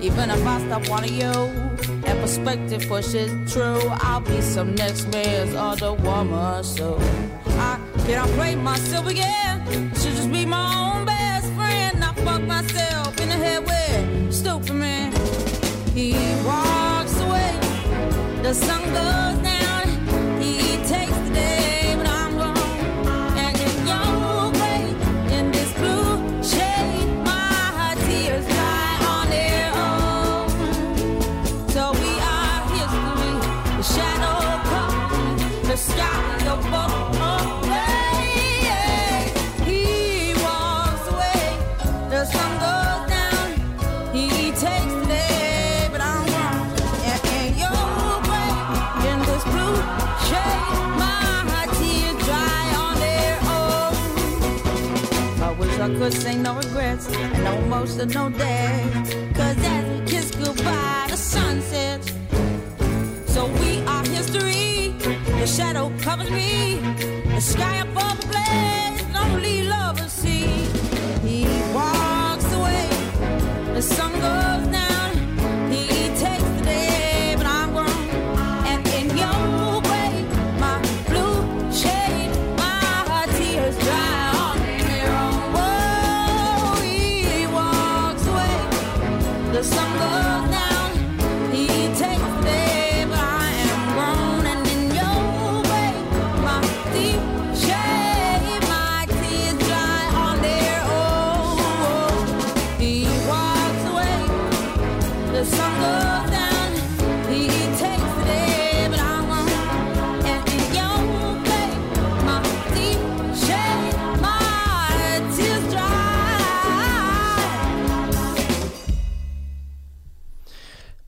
[0.00, 1.32] Even if I stop wanting you
[2.06, 6.62] and perspective pushes true, I'll be some next man's other woman.
[6.62, 6.96] So
[7.58, 9.66] I cannot play myself again.
[9.96, 12.04] Should just be my own best friend.
[12.04, 15.12] I fuck myself in the head with stupid man.
[15.92, 16.12] He
[16.46, 16.67] walks.
[18.48, 19.57] The sun goes down.
[56.08, 59.07] promising no regrets and no emotional debt.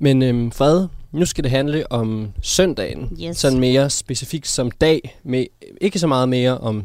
[0.01, 3.19] Men øhm, Fred, nu skal det handle om søndagen.
[3.23, 3.37] Yes.
[3.37, 5.19] Sådan mere specifikt som dag.
[5.23, 5.47] Med,
[5.81, 6.85] ikke så meget mere om,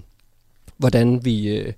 [0.77, 1.73] hvordan vi, øh,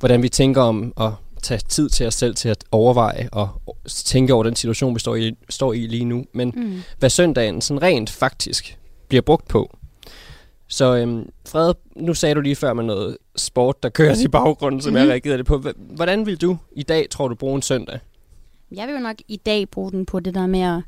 [0.00, 1.10] hvordan vi tænker om at
[1.42, 3.48] tage tid til os selv til at overveje og
[3.88, 6.24] tænke over den situation, vi står i, står i lige nu.
[6.34, 6.82] Men Mm.
[6.98, 9.76] hvad søndagen sådan rent faktisk bliver brugt på.
[10.68, 14.80] Så øhm, Fred, nu sagde du lige før med noget sport, der kører i baggrunden,
[14.80, 14.96] som mm.
[14.96, 15.10] jeg Mhm.
[15.10, 15.62] reagerede lidt på.
[15.76, 17.98] Hvordan vil du i dag, tror du, bruge en søndag?
[18.74, 20.82] Jeg vil jo nok i dag bruge den på det der med at,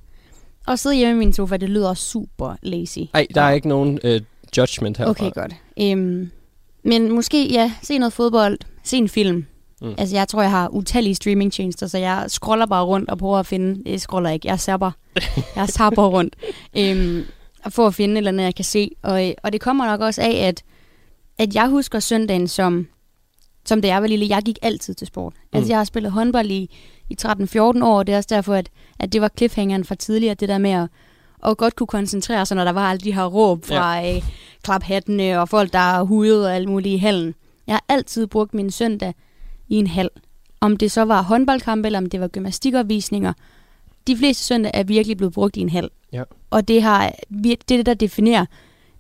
[0.68, 1.56] at sidde hjemme i min sofa.
[1.56, 2.98] Det lyder super lazy.
[3.12, 4.20] Nej, der er ikke nogen øh,
[4.56, 5.10] judgment herfra.
[5.10, 5.54] Okay, godt.
[5.80, 6.30] Øhm,
[6.82, 9.46] men måske, ja, se noget fodbold, se en film.
[9.82, 9.94] Mm.
[9.98, 13.46] Altså, jeg tror, jeg har utallige streamingtjenester, så jeg scroller bare rundt og prøver at
[13.46, 13.82] finde...
[13.90, 14.90] Jeg scroller ikke, jeg zapper.
[15.56, 16.36] jeg zapper rundt.
[16.78, 17.24] Øhm,
[17.68, 18.90] for at finde et eller andet, jeg kan se.
[19.02, 20.62] Og, og det kommer nok også af, at,
[21.38, 22.86] at jeg husker søndagen som,
[23.64, 24.26] som da jeg var lille.
[24.28, 25.32] Jeg gik altid til sport.
[25.34, 25.56] Mm.
[25.56, 26.76] Altså, jeg har spillet håndbold i,
[27.10, 30.34] i 13-14 år, og det er også derfor, at, at det var cliffhangeren fra tidligere,
[30.34, 30.88] det der med at,
[31.46, 34.16] at godt kunne koncentrere sig, når der var alle de her råb fra ja.
[34.16, 34.22] øh,
[34.62, 37.34] klaphattene og folk, der er hudet og alt muligt i hallen.
[37.66, 39.14] Jeg har altid brugt min søndag
[39.68, 40.10] i en hal.
[40.60, 43.32] Om det så var håndboldkampe, eller om det var gymnastikopvisninger.
[44.06, 45.90] De fleste søndag er virkelig blevet brugt i en hal.
[46.12, 46.22] Ja.
[46.50, 47.14] Og det, har,
[47.44, 48.46] det er det, der definerer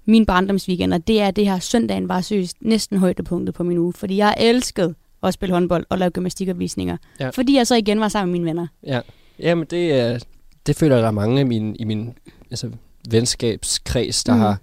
[0.04, 3.92] min barndomsweekend, og det er det her søndagen var seriøst næsten højdepunktet på min uge.
[3.92, 4.94] Fordi jeg elskede
[5.28, 6.96] at spille håndbold og lave gymnastikopvisninger.
[7.20, 7.28] Ja.
[7.30, 8.66] Fordi jeg så igen var sammen med mine venner.
[8.86, 9.00] Ja,
[9.38, 10.18] Jamen, det, er,
[10.66, 12.14] det føler jeg, der er mange i min, i min
[12.50, 12.70] altså,
[13.10, 14.40] venskabskreds, der, mm.
[14.40, 14.58] har,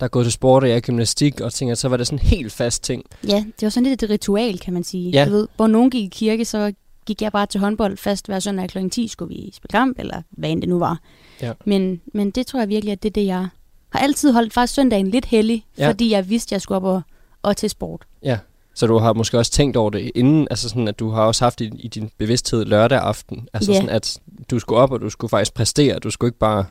[0.00, 2.18] der er gået til sport og jeg er gymnastik, og tænker, så var det sådan
[2.18, 3.02] en helt fast ting.
[3.28, 5.10] Ja, det var sådan lidt et ritual, kan man sige.
[5.10, 5.24] Ja.
[5.24, 6.72] Du ved, hvor nogen gik i kirke, så
[7.06, 8.88] gik jeg bare til håndbold fast hver søndag kl.
[8.88, 11.00] 10 skulle vi spille kamp, eller hvad end det nu var.
[11.42, 11.52] Ja.
[11.64, 13.48] Men, men det tror jeg virkelig, at det er det, jeg
[13.90, 15.82] har altid holdt faktisk søndagen lidt hellig, Ja.
[15.82, 15.90] ja.
[15.90, 17.02] fordi jeg vidste, at jeg skulle op og,
[17.42, 18.02] og til sport.
[18.22, 18.38] Ja.
[18.76, 21.44] Så du har måske også tænkt over det inden, altså sådan, at du har også
[21.44, 23.76] haft i, i din bevidsthed lørdag aften, altså Ja.
[23.78, 24.18] sådan, at
[24.50, 26.64] du skulle op, og du skulle faktisk præstere, du skulle ikke bare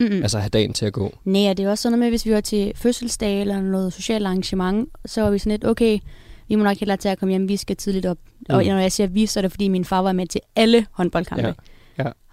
[0.00, 0.22] Mm-mm.
[0.22, 1.12] altså, have dagen til at gå.
[1.24, 3.92] Nej, og det er også sådan noget med, hvis vi var til fødselsdag eller noget
[3.92, 5.98] socialt arrangement, så var vi sådan lidt, okay,
[6.48, 8.18] vi må nok hellere til at komme hjem, vi skal tidligt op.
[8.48, 8.54] Mm.
[8.54, 10.86] Og når jeg siger vi, så er det fordi min far var med til alle
[10.92, 11.46] håndboldkampe.
[11.46, 11.52] Ja.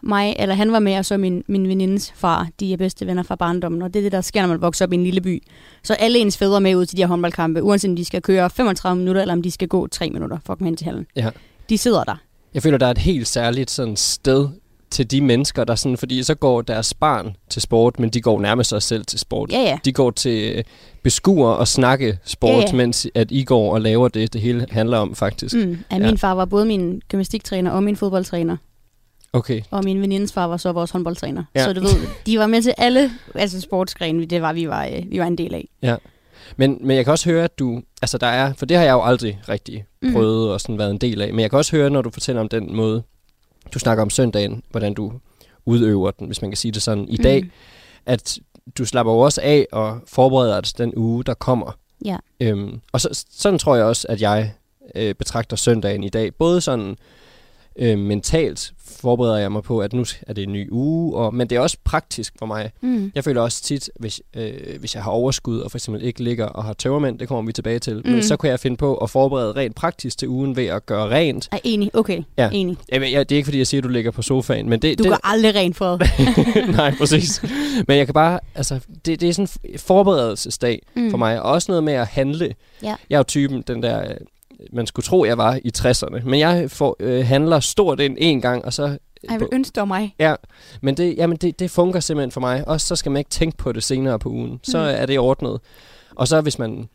[0.03, 0.07] Ja.
[0.09, 3.23] Mig, eller han var med, og så min, min venindes far, de er bedste venner
[3.23, 5.21] fra barndommen, og det er det, der sker, når man vokser op i en lille
[5.21, 5.43] by.
[5.83, 8.49] Så alle ens fædre med ud til de her håndboldkampe, uanset om de skal køre
[8.49, 11.05] 35 minutter, eller om de skal gå 3 minutter for at komme hen til hallen.
[11.15, 11.29] Ja.
[11.69, 12.15] De sidder der.
[12.53, 14.47] Jeg føler, der er et helt særligt sådan sted
[14.91, 18.41] til de mennesker, der sådan, fordi så går deres barn til sport, men de går
[18.41, 19.51] nærmest sig selv til sport.
[19.51, 19.77] Ja, ja.
[19.85, 20.63] De går til øh,
[21.03, 22.67] beskuer og snakke sport, Ja, ja, ja.
[22.71, 22.75] ja.
[22.77, 25.55] mens at I går og laver det, det hele handler om faktisk.
[25.55, 25.61] Mm.
[25.61, 25.77] Mm.
[25.91, 28.57] Ja, min far var både min gymnastiktræner og min fodboldtræner.
[29.37, 29.61] Okay.
[29.71, 31.43] Og min venindes far var så vores håndboldtræner.
[31.55, 31.63] Ja.
[31.63, 35.03] Så du ved, de var med til alle altså sportsgrene, det var vi var, øh,
[35.11, 35.69] vi var en del af.
[35.81, 35.95] Ja.
[36.57, 37.81] Men, men jeg kan også høre, at du...
[38.01, 38.53] Altså der er...
[38.53, 40.13] For det har jeg jo aldrig rigtig Mhm.
[40.13, 41.33] prøvet og sådan været en del af.
[41.33, 43.03] Men jeg kan også høre, når du fortæller om den måde,
[43.73, 45.11] du snakker om søndagen, hvordan du
[45.65, 47.49] udøver den, hvis man kan sige det sådan, i dag, Mm.
[48.05, 48.37] at
[48.77, 51.71] du slapper jo også af og forbereder dig den uge, der kommer.
[52.05, 52.17] Ja.
[52.39, 54.51] Øhm, og så, sådan tror jeg også, at jeg
[54.95, 56.33] øh, betragter søndagen i dag.
[56.35, 56.95] Både sådan
[57.79, 61.49] Øh, mentalt forbereder jeg mig på, at nu er det en ny uge, og, men
[61.49, 62.71] det er også praktisk for mig.
[62.81, 63.11] Mm.
[63.15, 66.45] Jeg føler også tit, hvis, øh, hvis jeg har overskud, og for eksempel ikke ligger
[66.45, 68.01] og har tømmermænd, det kommer vi tilbage til, mm.
[68.05, 68.11] Mm.
[68.11, 71.09] men så kan jeg finde på at forberede rent praktisk til ugen ved at gøre
[71.09, 71.49] rent.
[71.51, 71.95] Er enig.
[71.95, 72.49] Okay, Ja.
[72.53, 72.77] enig.
[72.91, 74.97] Jamen, jeg, det er ikke fordi, jeg siger, at du ligger på sofaen, men det...
[74.99, 75.99] Du det, går aldrig rent for.
[76.77, 77.41] Nej, præcis.
[77.87, 81.09] Men jeg kan bare, altså, det, det er sådan en forberedelsesdag mm.
[81.11, 82.55] for mig, og også noget med at handle.
[82.83, 82.95] Ja.
[83.09, 84.15] Jeg er jo typen, den der, øh,
[84.73, 88.41] man skulle tro, jeg var i 60'erne, men jeg får, øh, handler stort ind en
[88.41, 88.97] gang, og så...
[89.29, 90.15] Jeg vil ønske dig mig.
[90.19, 90.35] Ja,
[90.81, 92.67] men det, jamen det, det fungerer simpelthen for mig.
[92.67, 94.59] Også så skal man ikke tænke på det senere på ugen.
[94.63, 95.01] Så Mm.
[95.01, 95.59] er det ordnet.
[96.15, 96.89] Og så hvis man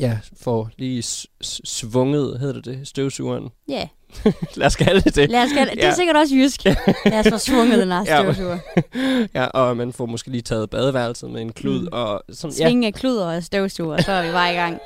[0.00, 1.02] ja, får lige
[1.42, 3.48] svunget, hedder det det, støvsugeren.
[3.68, 3.88] Ja,
[4.56, 5.30] Lad os kalde det det.
[5.30, 5.86] lad os kalde, det Ja.
[5.90, 6.64] er sikkert også jysk.
[7.04, 8.58] Lad os få svunget den her støvsuger.
[9.34, 11.80] Ja, og man får måske lige taget badeværelset med en klud.
[11.82, 11.88] Mm.
[11.92, 14.78] Og sådan, ja, Svinge af kluder og støvsuger, så er vi bare i gang.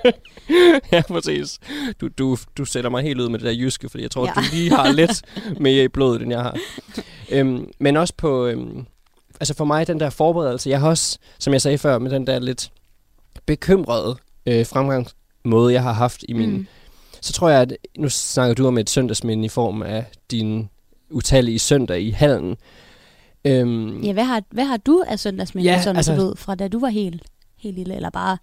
[0.92, 1.58] ja, præcis.
[2.00, 4.32] Du, du, du sætter mig helt ud med det der jyske, fordi jeg tror, ja.
[4.36, 5.22] du lige har lidt
[5.60, 6.56] mere i blodet, end jeg har.
[7.30, 8.46] Øhm, men også på...
[8.46, 8.86] Øhm,
[9.40, 12.26] altså for mig, den der forberedelse, jeg har også, som jeg sagde før, med den
[12.26, 12.70] der lidt
[13.46, 16.50] bekymrede øh, fremgangsmåde, jeg har haft i min...
[16.50, 16.56] Mm.
[16.56, 16.66] Mm.
[17.20, 20.68] Så tror jeg, at nu snakker du om et søndagsminde i form af din
[21.10, 22.56] utallige søndag i hallen.
[23.44, 26.54] Øhm, Ja, hvad har, hvad har du af søndagsminde, Ja, sådan altså, du ved, fra
[26.54, 27.22] da du var helt,
[27.58, 28.38] helt lille, eller bare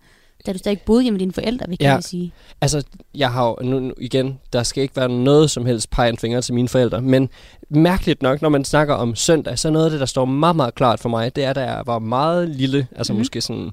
[0.46, 1.94] da du stadig boede hjemme med dine forældre, vil Ja.
[1.94, 2.32] jeg sige.
[2.62, 2.84] Altså,
[3.16, 6.18] jeg har jo, nu, nu igen, der skal ikke være noget som helst pege en
[6.18, 7.30] finger til mine forældre, men
[7.70, 10.56] mærkeligt nok, når man snakker om søndag, så er noget af det, der står meget,
[10.56, 13.20] meget klart for mig, det er, da jeg var meget lille, altså mm-hmm.
[13.20, 13.70] måske sådan,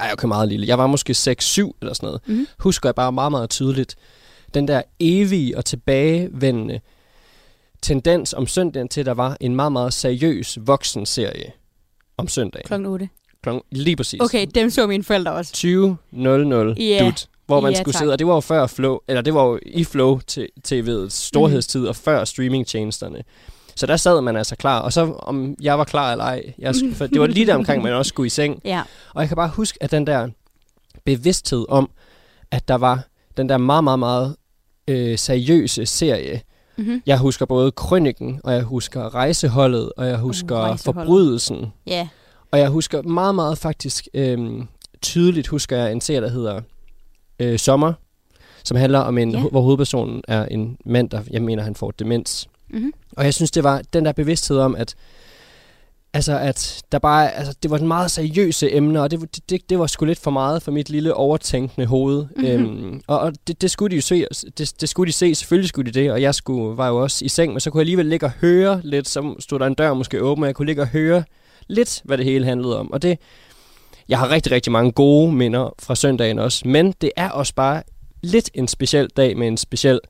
[0.00, 1.16] ej, okay, meget lille, jeg var måske 6-7
[1.80, 2.46] eller sådan noget, Mhm.
[2.58, 3.96] husker jeg bare meget, meget tydeligt,
[4.54, 6.80] den der evige og tilbagevendende
[7.82, 11.52] tendens om søndagen til, at der var en meget, meget seriøs voksenserie
[12.16, 12.66] om søndagen.
[12.66, 13.08] Klokken 8.
[13.42, 14.20] Klokken, lige præcis.
[14.20, 15.52] Okay, dem så mine forældre også.
[15.56, 17.04] 20.00 Ja.
[17.04, 17.98] dut, hvor man Ja, skulle tak.
[18.00, 21.08] sidde, og det var jo før Flow, eller det var jo i Flow til TV'ets
[21.08, 23.22] storhedstid, og før streamingtjenesterne.
[23.78, 26.74] Så der sad man altså klar, og så om jeg var klar eller ej, jeg
[26.94, 28.60] for det var lige der omkring, man også skulle i seng.
[28.64, 28.82] Ja.
[29.14, 30.28] Og jeg kan bare huske, at den der
[31.04, 31.90] bevidsthed om,
[32.50, 33.04] at der var
[33.36, 34.36] den der meget, meget, meget
[34.88, 36.40] øh, seriøse serie.
[36.78, 37.02] Mm-hmm.
[37.06, 40.80] Jeg husker både Krøniken, og jeg husker Rejseholdet, og jeg husker Rejseholdet.
[40.80, 41.72] Forbrydelsen.
[41.86, 42.08] Ja.
[42.50, 44.68] Og jeg husker meget, meget faktisk øhm,
[45.02, 46.60] tydeligt, husker jeg en serie, der hedder
[47.38, 47.92] øh, Sommer,
[48.64, 49.48] som handler om en, ja.
[49.50, 52.48] hvor hovedpersonen er en mand, der, jeg mener, han får demens.
[52.70, 52.92] Mm-hmm.
[53.16, 54.94] Og jeg synes, det var den der bevidsthed om, at
[56.12, 59.78] Altså, at der bare, altså, det var en meget seriøse emne, og det, det, det,
[59.78, 62.26] var sgu lidt for meget for mit lille overtænkende hoved.
[62.36, 62.46] Mhm.
[62.46, 64.26] Øhm, og og det, det, skulle de jo se,
[64.58, 67.24] det, det skulle de se, selvfølgelig skulle de det, og jeg skulle, var jo også
[67.24, 69.74] i seng, men så kunne jeg alligevel ligge og høre lidt, så stod der en
[69.74, 71.24] dør måske åben, og jeg kunne ligge og høre
[71.68, 72.92] lidt, hvad det hele handlede om.
[72.92, 73.18] Og det,
[74.08, 77.82] jeg har rigtig, rigtig mange gode minder fra søndagen også, men det er også bare
[78.22, 80.00] lidt en speciel dag med en speciel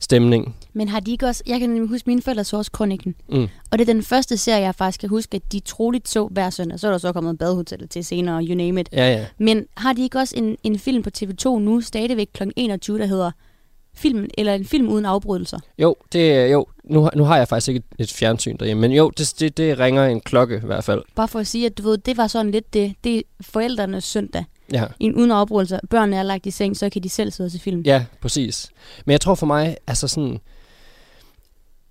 [0.00, 0.56] stemning.
[0.72, 1.42] Men har de ikke også...
[1.46, 3.14] Jeg kan huske, mine forældre så også Kronikken.
[3.28, 3.48] Mm.
[3.70, 6.50] Og det er den første serie, jeg faktisk kan huske, at de troligt så hver
[6.50, 6.80] søndag.
[6.80, 8.88] Så er der så kommet badehotel til senere, you name it.
[8.92, 9.26] Ja, ja.
[9.38, 12.42] Men har de ikke også en, en film på TV2 nu, stadigvæk kl.
[12.56, 13.30] 21, der hedder
[13.94, 15.58] Filmen, eller en film uden afbrydelser?
[15.78, 16.66] Jo, det er- jo.
[16.84, 19.78] Nu, nu har jeg faktisk ikke et, et fjernsyn derhjemme, men jo, det, det, det
[19.78, 21.02] ringer en klokke i hvert fald.
[21.14, 24.04] Bare for at sige, at du ved, det var sådan lidt det, det er forældrenes
[24.04, 24.44] søndag.
[24.72, 24.84] Ja.
[25.00, 25.78] En uden afbrydelser.
[25.90, 27.80] Børnene er lagt i seng, så kan de selv sidde og se film.
[27.80, 28.70] Ja, præcis.
[29.04, 30.38] Men jeg tror for mig, altså sådan...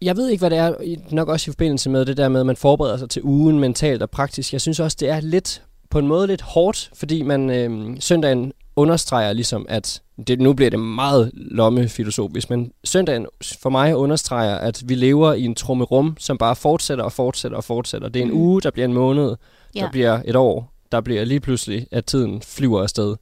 [0.01, 0.73] Jeg ved ikke, hvad det er,
[1.11, 4.01] nok også i forbindelse med det der med, at man forbereder sig til ugen mentalt
[4.01, 4.53] og praktisk.
[4.53, 8.53] Jeg synes også, det er lidt, på en måde lidt hårdt, fordi man øh, søndagen
[8.75, 13.25] understreger ligesom, at det, nu bliver det meget lommefilosofisk, men søndagen
[13.61, 17.63] for mig understreger, at vi lever i en trummerum, som bare fortsætter og fortsætter og
[17.63, 18.09] fortsætter.
[18.09, 18.37] Det er en Mhm.
[18.39, 19.35] uge, der bliver en måned, der
[19.75, 19.89] Ja.
[19.91, 23.15] bliver et år, der bliver lige pludselig, at tiden flyver afsted.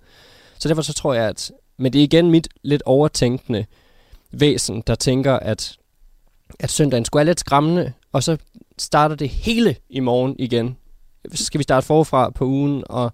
[0.59, 3.65] Så derfor så tror jeg, at men det er igen mit lidt overtænkende
[4.32, 5.78] væsen, der tænker, at,
[6.59, 8.38] at søndagen skulle være lidt skræmmende, og så
[8.78, 10.78] starter det hele i morgen igen.
[11.34, 13.13] Så skal vi starte forfra på ugen, og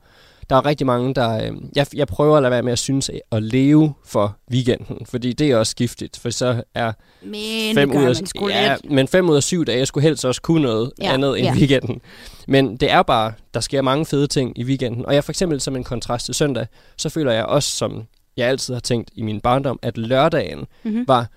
[0.50, 1.44] der er rigtig mange, der...
[1.46, 5.34] Øh, jeg, jeg prøver at lade være med at synes at leve for weekenden, fordi
[5.34, 6.92] det er også giftigt, for så er
[7.22, 8.92] Men fem ud af, ja, lidt.
[8.92, 11.48] men fem ud af syv dage, jeg skulle helst også kunne noget Ja, andet end
[11.48, 11.54] ja.
[11.54, 12.02] weekenden.
[12.48, 15.06] Men det er bare, der sker mange fede ting i weekenden.
[15.06, 16.68] Og jeg for eksempel som en kontrast til søndag,
[16.98, 18.04] så føler jeg også, som
[18.38, 21.04] jeg altid har tænkt i min barndom, at lørdagen Mm-hmm.
[21.08, 21.28] var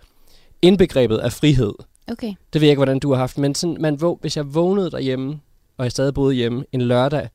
[0.63, 1.73] indbegrebet af frihed.
[2.13, 2.33] Okay.
[2.53, 5.41] Det ved jeg ikke, hvordan du har haft, men sådan, man, hvis jeg vågnede derhjemme,
[5.79, 7.29] og jeg stadig boede hjemme en lørdag,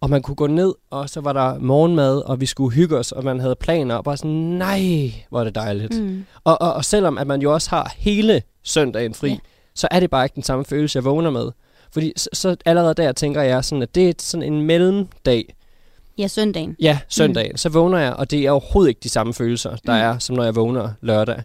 [0.00, 3.12] og man kunne gå ned, og så var der morgenmad, og vi skulle hygge os,
[3.12, 6.00] og man havde planer, og bare sådan, nej, hvor er det dejligt.
[6.02, 6.24] Mm.
[6.44, 9.36] Og, og, og selvom at man jo også har hele søndagen fri, ja.
[9.74, 11.50] så er det bare ikke den samme følelse, jeg vågner med.
[11.90, 15.54] Fordi så, så allerede der tænker jeg sådan, at det er sådan en mellemdag.
[16.18, 16.76] Ja, søndagen.
[16.80, 17.50] Ja, søndagen.
[17.52, 17.56] Mm.
[17.56, 19.98] Så vågner jeg, og det er overhovedet ikke de samme følelser, der Mm.
[19.98, 20.14] mm.
[20.14, 21.42] er, som når jeg vågner lørdag.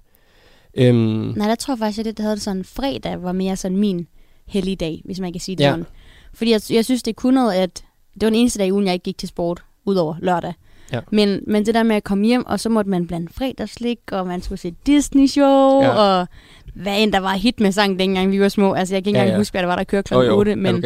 [0.73, 0.97] Øhm,
[1.37, 3.77] Nej, der tror jeg faktisk, at det, der havde det sådan, fredag var mere sådan
[3.77, 4.07] min
[4.47, 5.69] hellige dag, hvis man kan sige det Ja.
[5.71, 5.85] sådan.
[6.33, 7.83] Fordi jeg, jeg synes, det kunne noget, at
[8.13, 10.53] det var den eneste dag i ugen, jeg ikke gik til sport, udover lørdag.
[10.93, 10.99] Ja.
[11.11, 14.27] Men, men det der med at komme hjem, og så måtte man blande fredagslik, og
[14.27, 15.89] man skulle se Disney-show, Ja.
[15.89, 16.27] og
[16.75, 18.73] hvad end der var hit med sang, dengang vi var små.
[18.73, 19.39] Altså, jeg kan ikke Ja, engang ja.
[19.39, 20.13] huske, hvad der var, der kørte kl.
[20.13, 20.51] jo, jo, 8.
[20.51, 20.85] er Men,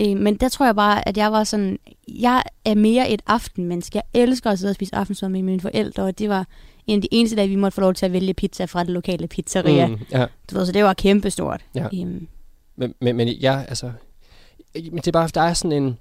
[0.00, 1.78] øh, men der tror jeg bare, at jeg var sådan...
[2.08, 3.96] Jeg er mere et aftenmenneske.
[3.96, 6.46] Jeg elsker at sidde og spise aftensmad med mine forældre, og det var
[6.86, 8.90] en af de eneste dage, vi måtte få lov til at vælge pizza fra det
[8.90, 9.86] lokale pizzeria.
[9.86, 9.92] Mm.
[9.92, 10.26] Mm, ja.
[10.50, 11.60] Du ved, så det var kæmpestort.
[11.74, 11.84] Ja.
[11.84, 12.26] Øhm,
[12.76, 13.90] Men, men, men jeg, altså...
[14.74, 15.98] Men det er bare, der er sådan en...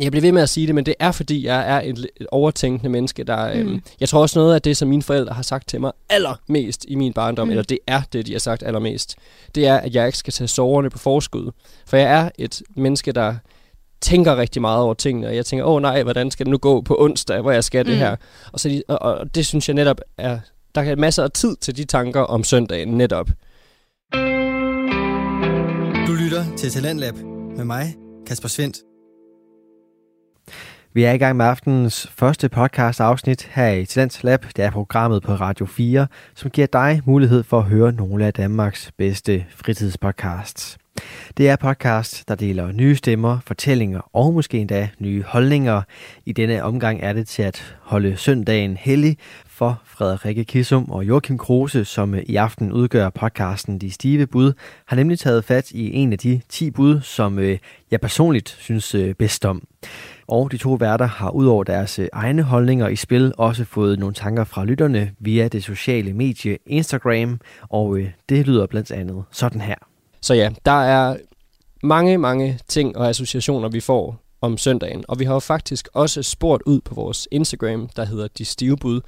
[0.00, 2.88] Jeg bliver ved med at sige det, men det er fordi, jeg er et, overtænkende
[2.90, 3.54] menneske, der...
[3.54, 3.60] Mm.
[3.60, 3.82] Øhm, Mm.
[4.00, 6.94] jeg tror også noget af det, som mine forældre har sagt til mig allermest i
[6.94, 7.50] min barndom, mm.
[7.50, 9.16] Eller det er det, de har sagt allermest,
[9.54, 11.50] det er, at jeg ikke skal tage soverne på forskud.
[11.86, 13.34] For jeg er et menneske, der
[14.00, 16.58] tænker rigtig meget over tingene, og jeg tænker, åh oh, nej, hvordan skal det nu
[16.58, 17.90] gå på onsdag, hvor jeg skal mm.
[17.90, 18.00] det Mm.
[18.00, 18.16] her?
[18.52, 20.38] Og, så de, og, og det synes jeg netop er...
[20.74, 23.28] Der er masser af tid til de tanker om søndagen netop.
[26.06, 27.14] Du lytter til Talentlab
[27.56, 27.94] med mig,
[28.26, 28.76] Kasper Svendt.
[30.98, 34.46] Vi er i gang med aftenens første podcast afsnit her i Talents Lab.
[34.56, 38.34] Det er programmet på Radio 4, som giver dig mulighed for at høre nogle af
[38.34, 40.78] Danmarks bedste fritidspodcasts.
[41.36, 45.82] Det er podcast, der deler nye stemmer, fortællinger og måske endda nye holdninger.
[46.26, 49.16] I denne omgang er det til at holde søndagen hellig
[49.58, 54.52] for Frederikke Kissum og Joachim Kruse, som øh, i aften udgør podcasten De Stive Bud,
[54.86, 57.58] har nemlig taget fat i en af de 10 bud, som øh,
[57.90, 59.62] jeg personligt synes øh, bedst om.
[60.28, 64.44] Og de to værter har udover deres egne holdninger i spil også fået nogle tanker
[64.44, 67.98] fra lytterne via det sociale medie Instagram, og
[68.28, 69.76] det lyder blandt andet sådan her.
[70.20, 71.16] Så ja, der er
[71.82, 75.04] mange, mange ting og associationer, vi får om søndagen.
[75.08, 78.76] Og vi har jo faktisk også spurgt ud på vores Instagram, der hedder De Stive
[78.76, 79.00] Bud,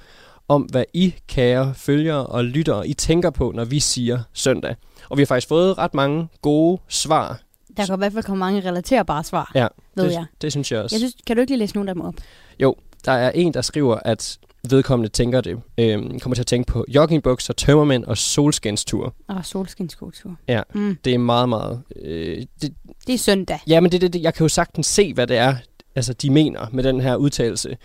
[0.51, 4.75] om hvad I, kære følgere og lyttere, I tænker på, når vi siger søndag.
[5.09, 7.39] Og vi har faktisk fået ret mange gode svar.
[7.77, 10.25] der kan i hvert fald komme mange relaterbare svar, Ja, ved det, jeg.
[10.41, 10.95] det synes jeg også.
[10.95, 12.13] Jeg synes, kan du ikke lige læse nogle af dem op?
[12.59, 12.75] Jo,
[13.05, 14.37] der er en, der skriver, at
[14.69, 15.57] vedkommende tænker det.
[15.77, 19.13] Øhm, kommer til at tænke på joggingbukser, tømmermænd og solskinstur.
[19.29, 20.35] Åh, solskinskultur.
[20.47, 20.61] Ja.
[20.73, 20.97] Mm.
[21.05, 21.81] Det er meget, meget...
[22.01, 22.73] Øh, det,
[23.07, 23.59] Det er søndag.
[23.67, 25.55] Ja, men det, det, det, jeg kan jo sagtens se, hvad det er,
[25.95, 27.77] altså, de mener med den her udtalelse.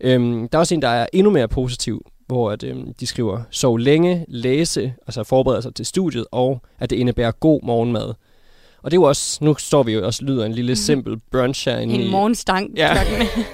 [0.00, 3.40] Øhm, der er også en, der er endnu mere positiv, hvor at, øhm, de skriver,
[3.50, 8.14] sov længe, læse, altså forberede sig til studiet, og at det indebærer god morgenmad.
[8.82, 10.76] Og det er jo også, nu står vi jo også og lyder en lille Mhm.
[10.76, 12.10] simpel brunch herinde En i...
[12.10, 12.94] morgenstang Ja.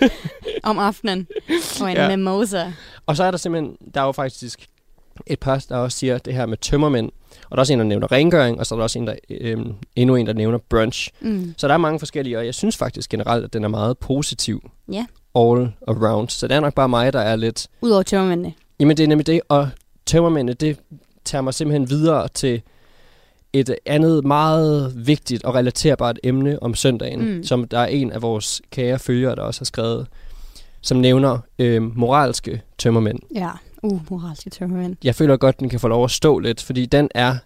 [0.62, 1.26] om aftenen.
[1.80, 2.16] Og en ja.
[2.16, 2.72] mimosa.
[3.06, 4.66] Og så er der simpelthen, der er jo faktisk
[5.26, 7.10] et par, der også siger det her med tømmermænd.
[7.44, 9.14] Og der er også en, der nævner rengøring, og så er der også en, der,
[9.30, 11.10] øhm, endnu en, der nævner brunch.
[11.20, 11.54] Mm.
[11.56, 14.70] Så der er mange forskellige, og jeg synes faktisk generelt, at den er meget positiv.
[14.92, 15.06] Ja.
[15.34, 16.28] All around.
[16.28, 17.66] Så det er nok bare mig, der er lidt...
[17.80, 18.52] Udover tømmermændene.
[18.80, 19.68] Jamen det er nemlig det, og
[20.06, 20.78] tømmermændene, det
[21.24, 22.62] tager mig simpelthen videre til
[23.52, 27.44] et andet meget vigtigt og relaterbart emne om søndagen, mm.
[27.44, 30.06] Som der er en af vores kære følgere, der også har skrevet,
[30.80, 33.18] som nævner øh, moralske tømmermænd.
[33.34, 33.50] Ja.
[33.82, 34.96] Uh, moralske tømmermænd.
[35.04, 37.36] Jeg føler godt, den kan få lov at stå lidt, fordi den er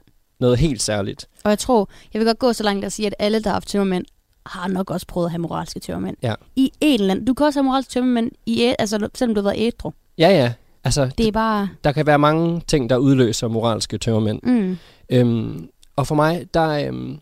[0.41, 1.29] noget helt særligt.
[1.45, 3.55] Og jeg tror, jeg vil godt gå så langt at sige, at alle, der har
[3.55, 4.05] haft tømmermænd,
[4.47, 6.17] har nok også prøvet at have moralske tømmermænd.
[6.23, 6.35] Ja.
[6.57, 7.25] I en eller anden.
[7.27, 9.93] Du kan også have moralske tømmermænd, i, æ- altså, selvom du har været ædru.
[10.19, 10.53] Ja, ja.
[10.85, 11.69] Altså, Det er bare...
[11.85, 14.41] der kan være mange ting, der udløser moralske tømmermænd.
[14.43, 14.79] Mm.
[15.11, 17.19] Øhm, og for mig, der øhm,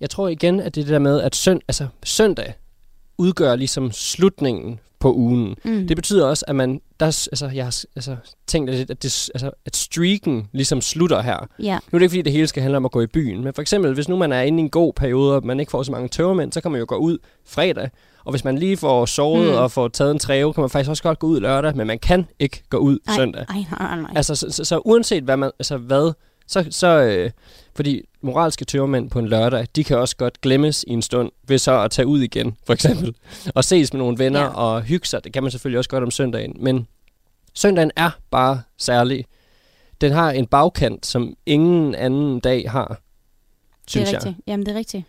[0.00, 2.54] jeg tror igen, at det er det der med, at søn, altså, søndag
[3.18, 5.54] udgør ligesom slutningen på ugen.
[5.64, 5.88] Mm.
[5.88, 9.30] Det betyder også, at man, der, er altså, jeg har altså, tænkt, at, at, det,
[9.34, 11.48] altså, at streaken ligesom slutter her.
[11.58, 11.78] Ja.
[11.92, 13.54] Nu er det ikke, fordi det hele skal handle om at gå i byen, men
[13.54, 15.82] for eksempel, hvis nu man er inde i en god periode, og man ikke får
[15.82, 17.90] så mange tørmænd, så kan man jo gå ud fredag.
[18.24, 19.54] Og hvis man lige får sovet Mm.
[19.54, 21.98] og får taget en træve, kan man faktisk også godt gå ud lørdag, men man
[21.98, 23.44] kan ikke gå ud Ej, søndag.
[23.48, 24.10] Ej, nej, nej, nej.
[24.16, 26.12] Altså, så, så, så uanset hvad man, altså hvad,
[26.46, 27.30] så, så øh,
[27.76, 31.58] fordi moralske tørmænd på en lørdag, de kan også godt glemmes i en stund, ved
[31.58, 33.14] så at tage ud igen, for eksempel,
[33.54, 34.48] og ses med nogle venner Ja.
[34.48, 35.24] og hygge sig.
[35.24, 36.86] Det kan man selvfølgelig også godt om søndagen, men
[37.54, 39.24] søndagen er bare særlig.
[40.00, 42.96] Den har en bagkant, som ingen anden dag har, det
[43.90, 44.26] synes er jeg.
[44.26, 44.44] rigtigt.
[44.46, 45.04] Jamen, det er rigtigt.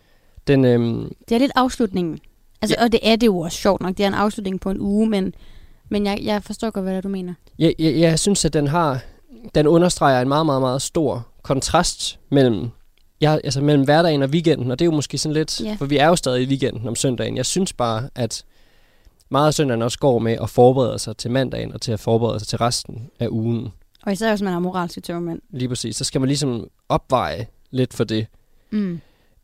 [0.46, 2.18] Den, øhm, Det er lidt afslutningen.
[2.62, 2.84] Altså, ja.
[2.84, 3.96] Og det er det jo også sjovt nok.
[3.96, 5.34] Det er en afslutning på en uge, men,
[5.88, 7.34] men jeg, jeg forstår godt, hvad det er, du mener.
[7.58, 9.00] jeg, jeg, jeg synes, at den har,
[9.54, 12.68] den understreger en meget, meget, meget stor kontrast mellem,
[13.20, 15.76] jeg, altså mellem hverdagen og weekenden, og det er jo måske sådan lidt, Ja.
[15.78, 17.36] for vi er jo stadig i weekenden om søndagen.
[17.36, 18.44] Jeg synes bare, at
[19.28, 22.38] meget af søndagen også går med at forberede sig til mandagen, og til at forberede
[22.38, 23.68] sig til resten af ugen.
[24.02, 25.40] Og især hvis man har moralske tømmermænd.
[25.50, 25.96] Lige præcis.
[25.96, 28.26] Så skal man ligesom opveje lidt for det.
[28.70, 29.00] Mm.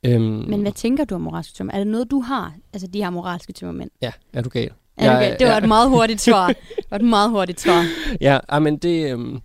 [0.07, 1.81] Øhm, Men hvad tænker du om moralske tømmermænd?
[1.81, 2.55] Er det noget, du har?
[2.73, 3.91] Altså, de her moralske tømmermænd?
[4.03, 4.71] Ja, er du gal?
[4.97, 5.37] Er Ja, okay?
[5.39, 5.59] Det var ja.
[5.59, 6.47] et meget hurtigt svar.
[6.49, 6.57] Det
[6.91, 7.85] var et meget hurtigt svar.
[8.21, 9.11] Ja, men det...
[9.13, 9.41] Øhm,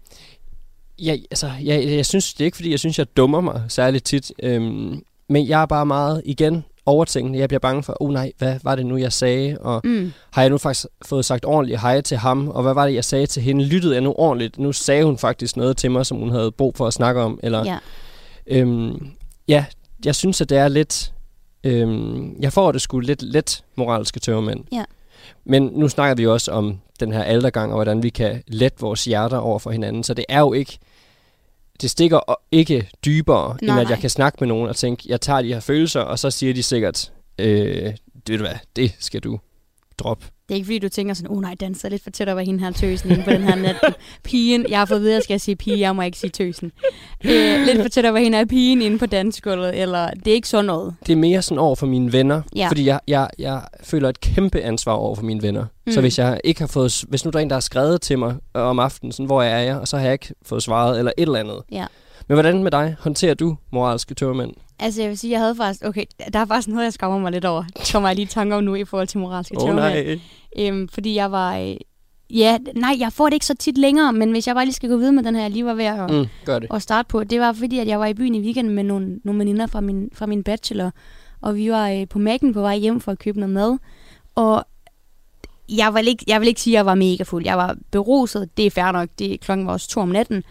[1.01, 4.05] jeg, altså, jeg, jeg synes, det er ikke fordi, jeg synes, jeg dummer mig særligt
[4.05, 4.31] tit.
[4.43, 7.39] Øhm, men jeg er bare meget, igen, overtænkende.
[7.39, 9.57] Jeg bliver bange for, oh nej, hvad var det nu, jeg sagde?
[9.61, 10.11] Og Mm.
[10.31, 12.47] har jeg nu faktisk fået sagt ordentligt hej til ham?
[12.47, 13.65] Og hvad var det, jeg sagde til hende?
[13.65, 14.59] Lyttede jeg nu ordentligt?
[14.59, 17.39] Nu sagde hun faktisk noget til mig, som hun havde brug for at snakke om.
[17.43, 17.77] Eller, Ja.
[18.47, 19.07] Øhm,
[19.47, 19.65] ja,
[20.05, 21.13] jeg synes, at det er lidt...
[21.63, 24.63] Øhm, jeg får det sgu lidt let moralske tørmænd.
[24.71, 24.83] Ja.
[25.45, 29.05] Men nu snakker vi også om den her aldergang, og hvordan vi kan lette vores
[29.05, 30.03] hjerter over for hinanden.
[30.03, 30.77] Så det er jo ikke...
[31.81, 35.21] Det stikker ikke dybere, nej, end at jeg kan snakke med nogen og tænke, jeg
[35.21, 37.93] tager de her følelser, og så siger de sikkert, øh,
[38.27, 39.39] det ved du hvad, det skal du
[39.97, 40.25] droppe.
[40.49, 42.37] Det er ikke fordi, du tænker sådan, oh nej, Dan sidder lidt for tæt op
[42.37, 43.75] af hende her tøsen inde på den her nat.
[44.23, 46.71] Pigen, jeg har fået videre, skal jeg sige pige, jeg må ikke sige tøsen.
[47.25, 50.33] Øh, lidt for tæt op af hende er pigen inde på dansegulvet, eller det er
[50.35, 50.95] ikke sådan noget.
[51.05, 52.67] Det er mere sådan over for mine venner, Ja.
[52.67, 55.65] fordi jeg, jeg, jeg føler et kæmpe ansvar over for mine venner.
[55.85, 55.91] Mm.
[55.91, 58.19] Så hvis jeg ikke har fået, hvis nu der er en, der har skrevet til
[58.19, 61.11] mig om aftenen, sådan, hvor er jeg, og så har jeg ikke fået svaret, eller
[61.17, 61.61] et eller andet.
[61.71, 61.85] Ja.
[62.29, 62.95] Men hvordan med dig?
[62.99, 64.51] Håndterer du moralske tørmænd?
[64.79, 65.85] Altså, jeg vil sige, jeg havde faktisk...
[65.85, 67.63] Okay, der er faktisk noget, jeg skammer mig lidt over.
[67.77, 70.05] Det kommer jeg lige i tanke om nu i forhold til moralske oh, tørmænd.
[70.07, 70.19] nej.
[70.67, 71.57] Øhm, fordi jeg var...
[71.57, 71.75] Øh,
[72.29, 74.89] ja, nej, jeg får det ikke så tit længere, men hvis jeg bare lige skal
[74.89, 76.67] gå videre med den her, jeg lige var ved at, Mm, gør det.
[76.73, 79.19] at starte på, det var fordi, at jeg var i byen i weekenden med nogle,
[79.23, 80.91] nogle veninder fra min, fra min bachelor,
[81.41, 83.77] og vi var øh, på Mac'en på vej hjem for at købe noget mad,
[84.35, 84.65] og
[85.69, 87.45] jeg vil, ikke, jeg vil ikke sige, at jeg var mega fuld.
[87.45, 90.43] Jeg var beruset, det er fair nok, det klokken var også to om natten.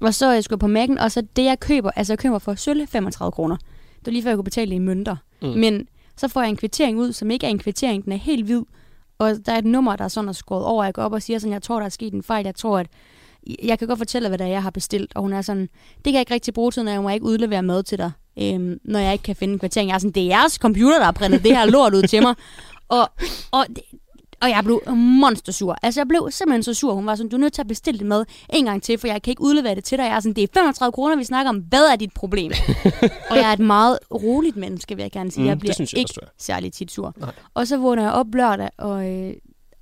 [0.00, 2.54] Og så jeg skulle på Mac'en, og så det jeg køber, altså jeg køber for
[2.54, 3.56] sølle 35 kroner.
[3.56, 5.16] Det var lige før jeg kunne betale det i mønter.
[5.42, 5.48] Mm.
[5.48, 5.54] Mm.
[5.54, 8.44] Men så får jeg en kvittering ud, som ikke er en kvittering, den er helt
[8.44, 8.62] hvid.
[9.18, 10.84] Og der er et nummer, der er sådan er skåret over.
[10.84, 12.44] Jeg går op og siger sådan, jeg tror, der er sket en fejl.
[12.44, 12.86] Jeg tror, at
[13.62, 15.12] jeg kan godt fortælle, hvad det er, jeg har bestilt.
[15.14, 15.62] Og hun er sådan,
[15.96, 18.10] det kan jeg ikke rigtig bruge til, når jeg må ikke udlevere mad til dig,
[18.38, 19.88] øhm, når jeg ikke kan finde en kvittering.
[19.88, 22.22] Jeg er sådan, det er jeres computer, der har printet det her lort ud til
[22.22, 22.34] mig.
[22.88, 23.10] Og,
[23.50, 23.82] og, det-
[24.42, 25.76] og jeg blev monstersur.
[25.82, 26.94] Altså, jeg blev simpelthen så sur.
[26.94, 29.06] Hun var sådan, du er nødt til at bestille det mad en gang til, for
[29.06, 30.04] jeg kan ikke udlevere det til dig.
[30.04, 31.56] Jeg er sådan, det er 35 kroner, vi snakker om.
[31.56, 32.52] Hvad er dit problem?
[33.30, 35.42] og jeg er et meget roligt menneske, vil jeg gerne sige.
[35.42, 37.14] Mm, jeg bliver jeg ikke også, særlig tit sur.
[37.16, 37.30] Nej.
[37.54, 39.32] Og så vågner jeg op lørdag, og, øh,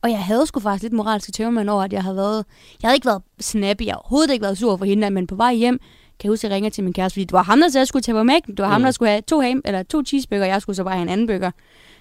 [0.02, 2.44] og jeg havde sgu faktisk lidt moralske tømmermænd over, at jeg havde været...
[2.82, 5.34] Jeg havde ikke været snappy, jeg har overhovedet ikke været sur for hende, men på
[5.34, 5.78] vej hjem,
[6.20, 7.78] kan jeg huske, at jeg ringer til min kæreste, fordi det var ham, der sagde,
[7.78, 8.50] at jeg skulle tage på Mac'en.
[8.50, 8.84] Det var ham, Mm.
[8.84, 11.08] der skulle have to, ham, eller to cheeseburger, og jeg skulle så bare have en
[11.08, 11.50] anden burger.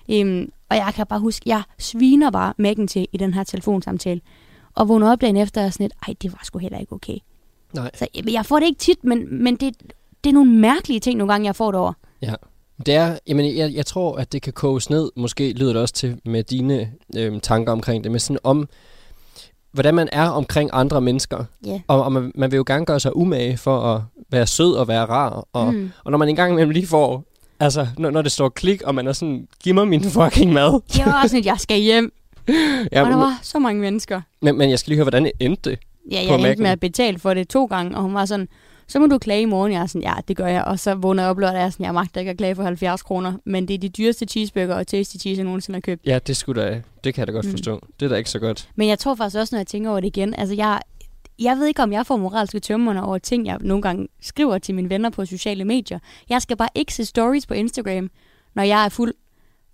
[0.10, 4.22] Um, og jeg kan bare huske, jeg sviner bare Mac'en til i den her telefonsamtale.
[4.76, 7.18] Og vågner op dagen efter og sådan lidt, ej, det var sgu heller ikke okay.
[7.74, 7.92] Nej.
[7.96, 9.74] Så jeg, jeg får det ikke tit, men, men det,
[10.24, 11.94] det er nogle mærkelige ting nogle gange, jeg får det over.
[12.22, 12.34] Ja.
[12.86, 15.94] Det er, jamen, jeg, jeg tror, at det kan koges ned, måske lyder det også
[15.94, 18.70] til med dine øhm, tanker omkring det, men sådan om,
[19.72, 21.46] hvordan man er omkring andre mennesker.
[21.66, 21.82] Ja.
[21.88, 24.88] Og, og man, man vil jo gerne gøre sig umage for at være sød og
[24.88, 25.48] være rar.
[25.54, 25.74] Og.
[25.74, 25.92] Mm.
[26.04, 27.24] og når man engang imellem lige får,
[27.60, 30.82] altså når, når det står klik, og man er sådan, giv mig min fucking mad.
[30.94, 32.14] Det var også sådan, at jeg skal hjem.
[32.92, 34.22] ja, og der var så mange mennesker.
[34.42, 35.80] men, men jeg skal lige høre, hvordan endte det?
[36.12, 38.48] Ja, jeg endte med at betale for det to gange, og hun var sådan,
[38.88, 39.72] så må du klage i morgen.
[39.72, 40.64] Jeg er sådan, ja, det gør jeg.
[40.64, 42.64] Og så vågner jeg op lørdag, jeg er sådan, jeg magter ikke at klage for
[42.64, 43.34] 70 kroner.
[43.46, 46.02] Men det er de dyreste cheeseburger og tasty cheese, jeg nogensinde har købt.
[46.06, 47.52] Ja, det skulle da, det kan jeg da godt Mm.
[47.52, 47.86] forstå.
[48.00, 48.70] Det er da ikke så godt.
[48.76, 50.80] Men jeg tror faktisk også, når jeg tænker over det igen, altså jeg,
[51.40, 54.76] jeg ved ikke, om jeg får moralske tømmerne over ting, jeg nogle gange skriver til
[54.76, 56.00] mine venner på sociale medier.
[56.30, 58.10] Jeg skal bare ikke se stories på Instagram,
[58.56, 59.14] når jeg er fuld.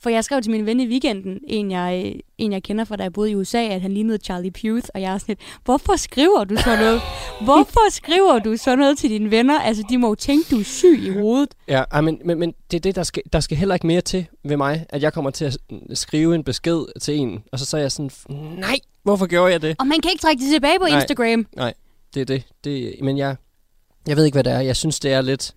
[0.04, 3.04] For jeg skrev til min ven i weekenden, en jeg, en jeg kender fra da
[3.04, 5.96] jeg boede i USA, at han lignede Charlie Puth, og jeg er sådan lidt, hvorfor
[5.96, 7.02] skriver du sådan noget?
[7.44, 9.60] Hvorfor skriver du sådan noget til dine venner?
[9.60, 11.50] Altså, de må jo tænke, du er syg i hovedet.
[11.68, 14.02] Ja, ej, men, men, men det er det, der skal, der skal heller ikke mere
[14.02, 15.60] til ved mig, at jeg kommer til at s-
[16.00, 18.12] skrive en besked til en, og så så er jeg sådan,
[18.58, 19.76] nej, hvorfor gjorde jeg det?
[19.80, 21.00] Og man kan ikke trække det tilbage på Nej.
[21.00, 21.46] Instagram.
[22.14, 22.44] Det er det.
[22.64, 23.36] det men jeg,
[24.08, 24.60] jeg ved ikke, hvad det er.
[24.60, 25.54] Jeg synes, det er lidt...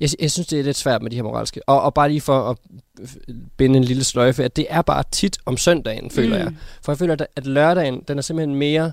[0.00, 1.68] Jeg, jeg synes, det er lidt svært med de her moralske.
[1.68, 2.56] Og, og bare lige for at
[3.56, 6.44] binde en lille sløjfe, at det er bare tit om søndagen, føler Mm.
[6.44, 6.54] jeg.
[6.82, 8.92] For jeg føler, at, at lørdagen, den er simpelthen mere...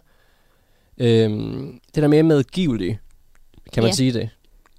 [0.97, 2.99] Øhm, den er mere medgivelig,
[3.73, 3.95] kan man Ja.
[3.95, 4.29] sige det.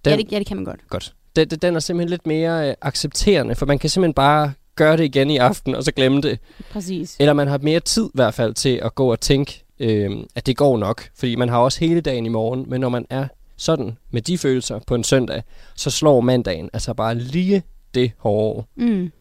[0.04, 0.80] Den, ja, det, ja, det kan man godt.
[0.88, 1.14] Godt.
[1.36, 4.96] Den, den- den er simpelthen lidt mere øh, accepterende, for man kan simpelthen bare gøre
[4.96, 6.38] det igen i aften, og så glemme det.
[6.72, 7.16] Præcis.
[7.20, 10.46] Eller man har mere tid i hvert fald til at gå og tænke, øh, at
[10.46, 11.08] det går nok.
[11.14, 13.26] Fordi man har også hele dagen i morgen, men når man er
[13.58, 15.42] sådan med de følelser på en søndag,
[15.74, 17.62] så slår mandagen altså bare lige
[17.94, 18.66] det hårde.
[18.76, 19.12] Mm.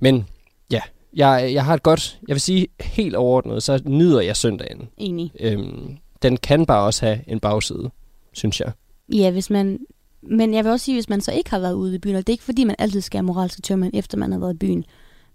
[0.00, 0.26] Men
[0.70, 0.80] ja,
[1.14, 4.88] jeg, jeg har et godt, jeg vil sige helt overordnet, så nyder jeg søndagen.
[4.96, 5.32] Enig.
[5.40, 7.90] Øhm, den kan bare også have en bagside,
[8.32, 8.72] synes jeg.
[9.12, 9.78] Ja, hvis man...
[10.22, 12.26] Men jeg vil også sige, hvis man så ikke har været ude i byen, og
[12.26, 14.58] det er ikke fordi, man altid skal have moralske tømmermænd, efter man har været i
[14.58, 14.84] byen.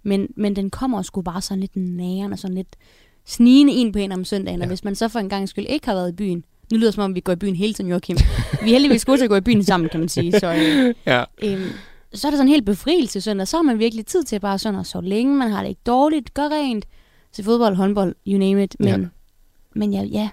[0.04, 2.76] Men, men den kommer sgu bare sådan lidt nærende og sådan lidt
[3.26, 4.60] snigende ind på en om søndagen.
[4.60, 4.64] Ja.
[4.64, 6.88] Og hvis man så for en gang skyld ikke har været i byen, nu lyder
[6.88, 8.18] det som om, vi går i byen hele tiden, Joachim.
[8.64, 10.40] vi er heldigvis gode til at gå i byen sammen, kan man sige.
[10.40, 11.24] Så, øh, Ja.
[11.44, 11.70] øhm,
[12.14, 13.48] så er det sådan en helt befrielse søndag.
[13.48, 15.36] Så har man virkelig tid til bare sådan at sove længe.
[15.36, 16.86] Man har det ikke dårligt, gør rent.
[17.34, 18.76] Til fodbold, håndbold, you name it.
[18.80, 18.98] Men, Ja.
[19.76, 20.30] men ja, ja,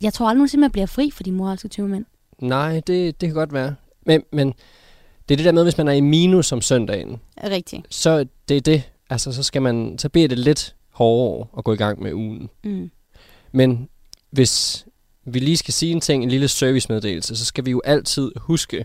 [0.00, 2.04] Jeg tror aldrig nogensinde, man bliver fri for de moralske 20 mænd.
[2.38, 3.74] Nej, det, det kan godt være.
[4.06, 4.48] Men, men
[5.28, 7.86] det er det der med, hvis man er i minus om søndagen, Rigtigt.
[7.94, 8.82] så det er det.
[9.10, 12.48] Altså, så, skal man, så bliver det lidt hårdere at gå i gang med ugen.
[12.64, 12.90] Mm.
[13.52, 13.88] Men
[14.30, 14.86] hvis
[15.34, 18.84] vi lige skal sige en ting, en lille servicemeddelelse, så skal vi jo altid huske,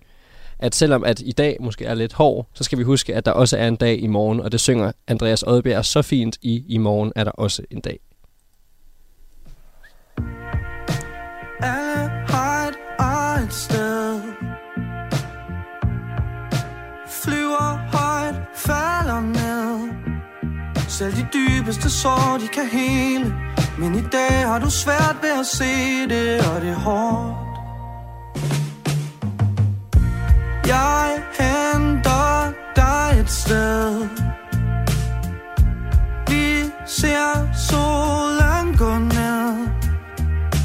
[0.60, 3.32] at selvom at i dag måske er lidt hård, så skal vi huske, at der
[3.32, 6.78] også er en dag i morgen, og det synger Andreas Odbjerg så fint i I
[6.78, 8.00] morgen er der også en dag.
[11.60, 14.22] Alle har et eget sted
[17.08, 19.94] Flyver højt, falder ned
[20.89, 23.34] Selv de dybeste sår, de kan hele
[23.78, 27.44] men i dag har du svært ved at se det, og det er hårdt.
[30.68, 34.08] Jeg henter dig et sted.
[36.28, 39.68] Vi ser solen gå ned.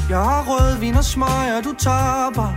[0.09, 2.53] Jeg har rødvin og smøger, du taber.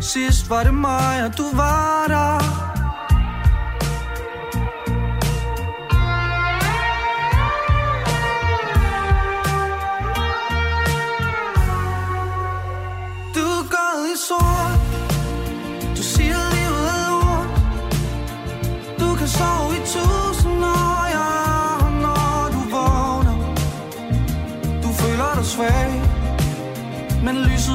[0.00, 2.55] Sidst var det mig, og du var der.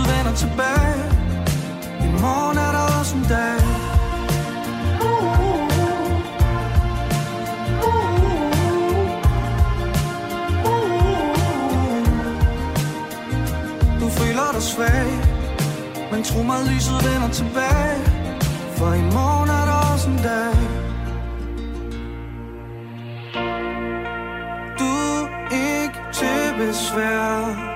[0.09, 0.99] Vender tilbage.
[2.05, 3.61] I morgen er der også en dag.
[14.01, 15.31] Du føler dig svag
[16.11, 17.97] Men tro mig, lyset vender tilbage.
[18.77, 20.55] For i morgen er der også en dag.
[24.79, 24.93] Du
[25.23, 27.70] er ikke til besvær.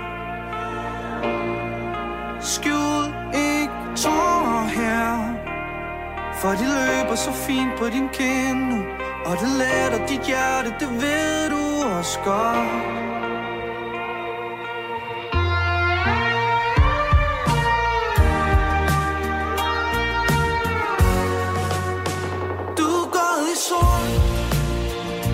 [6.46, 8.80] For de løber så fint på din kind nu
[9.26, 11.62] Og det letter dit hjerte, det ved du
[11.98, 12.70] også godt.
[22.78, 24.12] Du er gået i sort.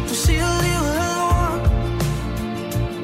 [0.10, 1.64] Du siger livet er lort.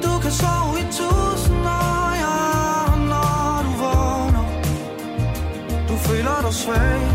[0.04, 2.36] Du kan sove i tusind år, ja,
[3.10, 4.44] når du vågner.
[5.88, 7.07] Du føler dig svag.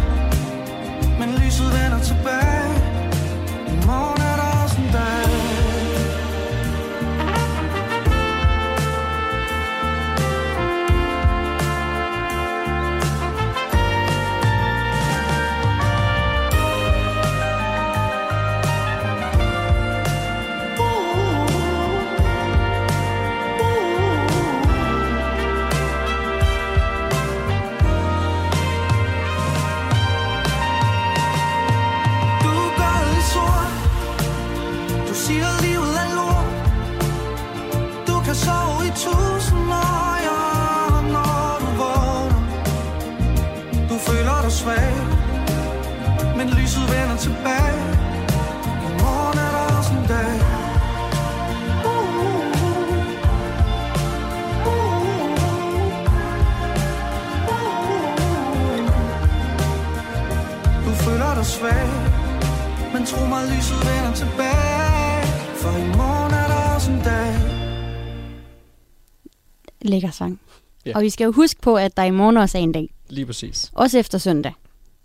[69.93, 70.39] Lækker sang.
[70.85, 70.91] Ja.
[70.95, 72.93] Og vi skal jo huske på, at der i morgen også er en dag.
[73.09, 73.71] Lige præcis.
[73.73, 74.53] Også efter søndag.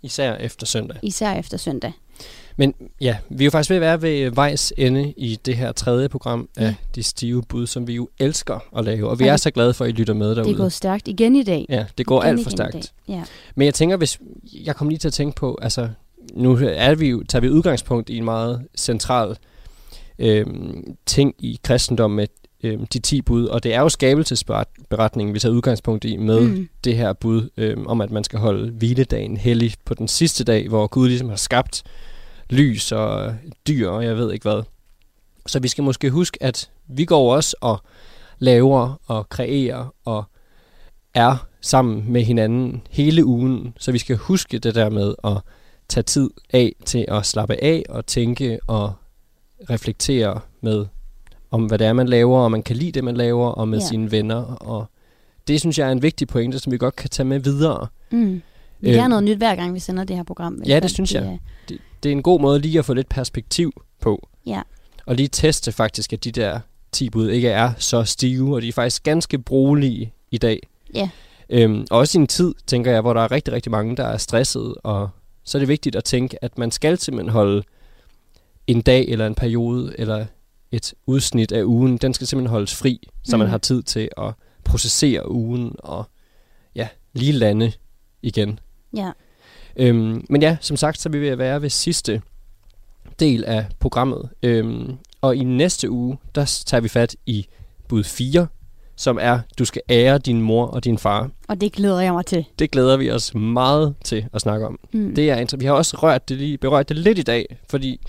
[0.01, 0.97] Især efter søndag.
[1.01, 1.93] Især efter søndag.
[2.57, 5.71] Men ja, vi er jo faktisk ved at være ved vejs ende i det her
[5.71, 6.75] tredje program af Ja.
[6.95, 9.09] De Stive Bud, som vi jo elsker at lave.
[9.09, 10.53] Og vi Ja, er det- så glade for, at I lytter med Det derude.
[10.53, 11.65] er gået stærkt igen i dag.
[11.69, 12.93] Ja, det går Igen, alt for stærkt.
[13.07, 13.23] Ja.
[13.55, 14.19] Men jeg tænker, hvis
[14.53, 15.89] jeg kom lige til at tænke på, altså
[16.33, 19.37] nu er vi jo, tager vi udgangspunkt i en meget central
[20.19, 22.27] øhm, ting i kristendommen med
[22.63, 26.69] øhm, de 10 bud, og det er jo skabelsesberetningen, vi tager udgangspunkt i med Mm.
[26.83, 30.67] det her bud øhm, om, at man skal holde hviledagen hellig på den sidste dag,
[30.67, 31.83] hvor Gud ligesom har skabt
[32.49, 33.35] lys og
[33.67, 34.63] dyr og jeg ved ikke hvad.
[35.47, 37.79] Så vi skal måske huske, at vi går også og
[38.39, 40.23] laver og kreerer og
[41.13, 43.73] er sammen med hinanden hele ugen.
[43.79, 45.37] Så vi skal huske det der med at
[45.89, 48.93] tage tid af til at slappe af og tænke og
[49.69, 50.85] reflektere med
[51.51, 53.79] om, hvad det er, man laver, og man kan lide det, man laver, og med
[53.79, 53.85] Ja.
[53.85, 54.41] sine venner.
[54.43, 54.85] Og
[55.47, 57.87] det synes jeg er en vigtig pointe, som vi godt kan tage med videre.
[58.11, 58.41] Mm.
[58.79, 60.61] Vi Øh, lærer noget nyt hver gang, vi sender det her program.
[60.67, 60.89] Ja, det fald.
[60.89, 61.39] synes jeg.
[61.69, 64.27] Det, det er en god måde lige at få lidt perspektiv på.
[64.45, 64.61] Ja.
[65.05, 66.59] Og lige teste faktisk, at de der
[66.91, 70.67] 10 bud ikke er så stive, og de er faktisk ganske brugelige i dag.
[70.93, 71.09] Ja.
[71.49, 74.03] Øhm, og også i en tid, tænker jeg, hvor der er rigtig, rigtig mange, der
[74.03, 75.09] er stresset, og
[75.43, 77.63] så er det vigtigt at tænke, at man skal simpelthen holde
[78.67, 80.25] en dag eller en periode eller
[80.71, 83.51] et udsnit af ugen, den skal simpelthen holdes fri, så man Mm.
[83.51, 86.03] har tid til at processere ugen og
[86.75, 87.71] ja, lige lande
[88.21, 88.59] igen.
[88.95, 89.11] Ja.
[89.75, 92.21] Øhm, men ja, som sagt, så er vi være ved sidste
[93.19, 94.29] del af programmet.
[94.43, 97.47] Øhm, og i næste uge, der tager vi fat i
[97.87, 98.47] bud 4,
[98.95, 101.29] som er, du skal ære din mor og din far.
[101.47, 102.45] Og det glæder jeg mig til.
[102.59, 104.79] Det glæder vi os meget til at snakke om.
[104.93, 105.15] Mm.
[105.15, 108.01] Det er vi har også rørt det lige, berørt det lidt i dag, fordi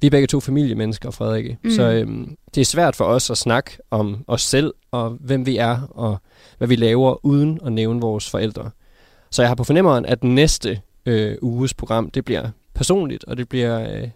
[0.00, 1.58] vi er begge to familiemennesker, Frederikke.
[1.64, 1.70] Mm.
[1.70, 5.56] Så øhm, det er svært for os at snakke om os selv, og hvem vi
[5.56, 6.18] er, og
[6.58, 8.70] hvad vi laver, uden at nævne vores forældre.
[9.30, 13.48] Så jeg har på fornemmeren, at næste øh, uges program, det bliver personligt, og det
[13.48, 14.08] bliver øh,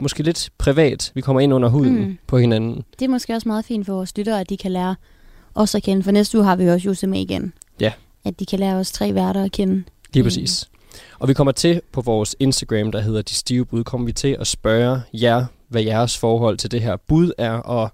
[0.00, 1.12] måske lidt privat.
[1.14, 2.18] Vi kommer ind under huden Mm.
[2.26, 2.84] på hinanden.
[2.98, 4.96] Det er måske også meget fint for vores lyttere, at de kan lære
[5.54, 6.02] os at kende.
[6.02, 7.52] For næste uge har vi også Jose med igen.
[7.80, 7.92] Ja.
[8.24, 9.84] At de kan lære os tre værter at kende.
[10.14, 10.68] Lige præcis.
[11.18, 14.36] Og vi kommer til på vores Instagram, der hedder De Stive Bud, kommer vi til
[14.40, 17.90] at spørge jer, hvad jeres forhold til det her bud er, og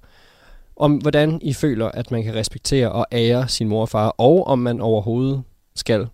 [0.77, 4.47] om hvordan I føler, at man kan respektere og ære sin mor og far, og
[4.47, 5.43] om man overhovedet
[5.75, 6.07] skal.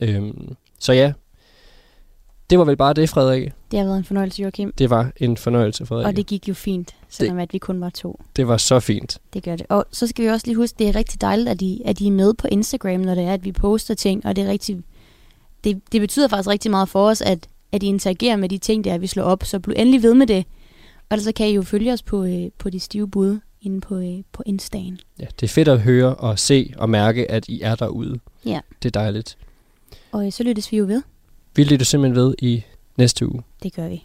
[0.00, 1.12] Øhm, så ja,
[2.50, 3.52] det var vel bare det, Frederik.
[3.70, 4.72] Det har været en fornøjelse, Joachim.
[4.78, 6.06] Det var en fornøjelse, Frederik.
[6.06, 7.42] Og det gik jo fint, selvom det.
[7.42, 8.20] at vi kun var to.
[8.36, 9.18] det var så fint.
[9.32, 9.66] Det gør det.
[9.68, 12.06] Og så skal vi også lige huske, det er rigtig dejligt, at I, at I
[12.06, 14.26] er med på Instagram, når det er, at vi poster ting.
[14.26, 14.84] Og det er rigtig...
[15.64, 18.84] Det, det betyder faktisk rigtig meget for os, at, at I interagerer med de ting,
[18.84, 19.44] der er, vi slår op.
[19.44, 20.44] Så bliv endelig ved med det.
[21.08, 23.98] Og så kan I jo følge os på, øh, på de stive bud inde på,
[23.98, 24.96] øh, på Insta'en.
[25.20, 28.18] Ja, det er fedt at høre og se og mærke, at I er derude.
[28.44, 28.60] Ja.
[28.82, 29.38] Det er dejligt.
[30.12, 31.02] Og øh, så lyttes vi jo ved.
[31.56, 32.64] Vi lytter simpelthen ved i
[32.96, 33.42] næste uge.
[33.62, 34.04] Det gør vi.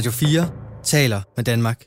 [0.00, 0.50] Radio 4
[0.82, 1.84] taler med Danmark.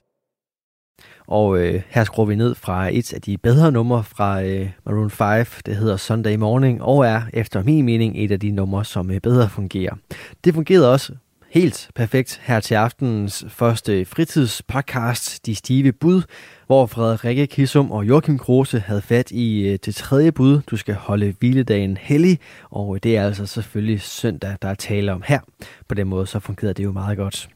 [1.27, 5.09] Og øh, her skruer vi ned fra et af de bedre numre fra øh, Maroon
[5.09, 5.45] 5.
[5.65, 9.21] Det hedder Sunday Morning, og er efter min mening et af de numre, som øh,
[9.21, 9.95] bedre fungerer.
[10.43, 11.13] Det fungerede også
[11.49, 16.21] helt perfekt her til aftenens første fritidspodcast, De Stive Bud,
[16.67, 20.61] hvor Frederikke Kissum og Joachim Kruse havde fat i øh, det tredje bud.
[20.61, 22.39] Du skal holde hviledagen hellig,
[22.69, 25.39] og øh, det er altså selvfølgelig søndag, der er tale om her.
[25.87, 27.49] På den måde så fungerede det jo meget godt.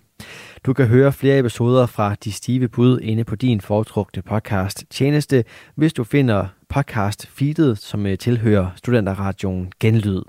[0.66, 5.43] Du kan høre flere episoder fra De Stive Bud inde på din foretrukne podcast tjeneste,
[5.76, 10.22] hvis du finder podcast feedet, som øh, tilhører Studenterradioen Genlyd.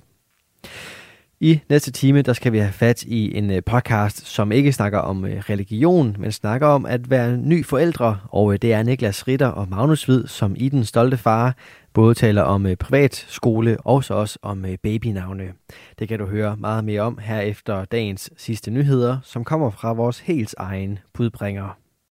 [1.40, 4.98] I næste time, der skal vi have fat i en øh, podcast, som ikke snakker
[4.98, 9.28] om øh, religion, men snakker om at være ny forældre, og øh, det er Niklas
[9.28, 11.56] Ritter og Magnus Hvid, som i den stolte far
[11.92, 15.52] både taler om privat privatskole og så også om babynavne.
[15.98, 19.92] Det kan du høre meget mere om her efter dagens sidste nyheder, som kommer fra
[19.92, 21.76] vores helt egen budbringer.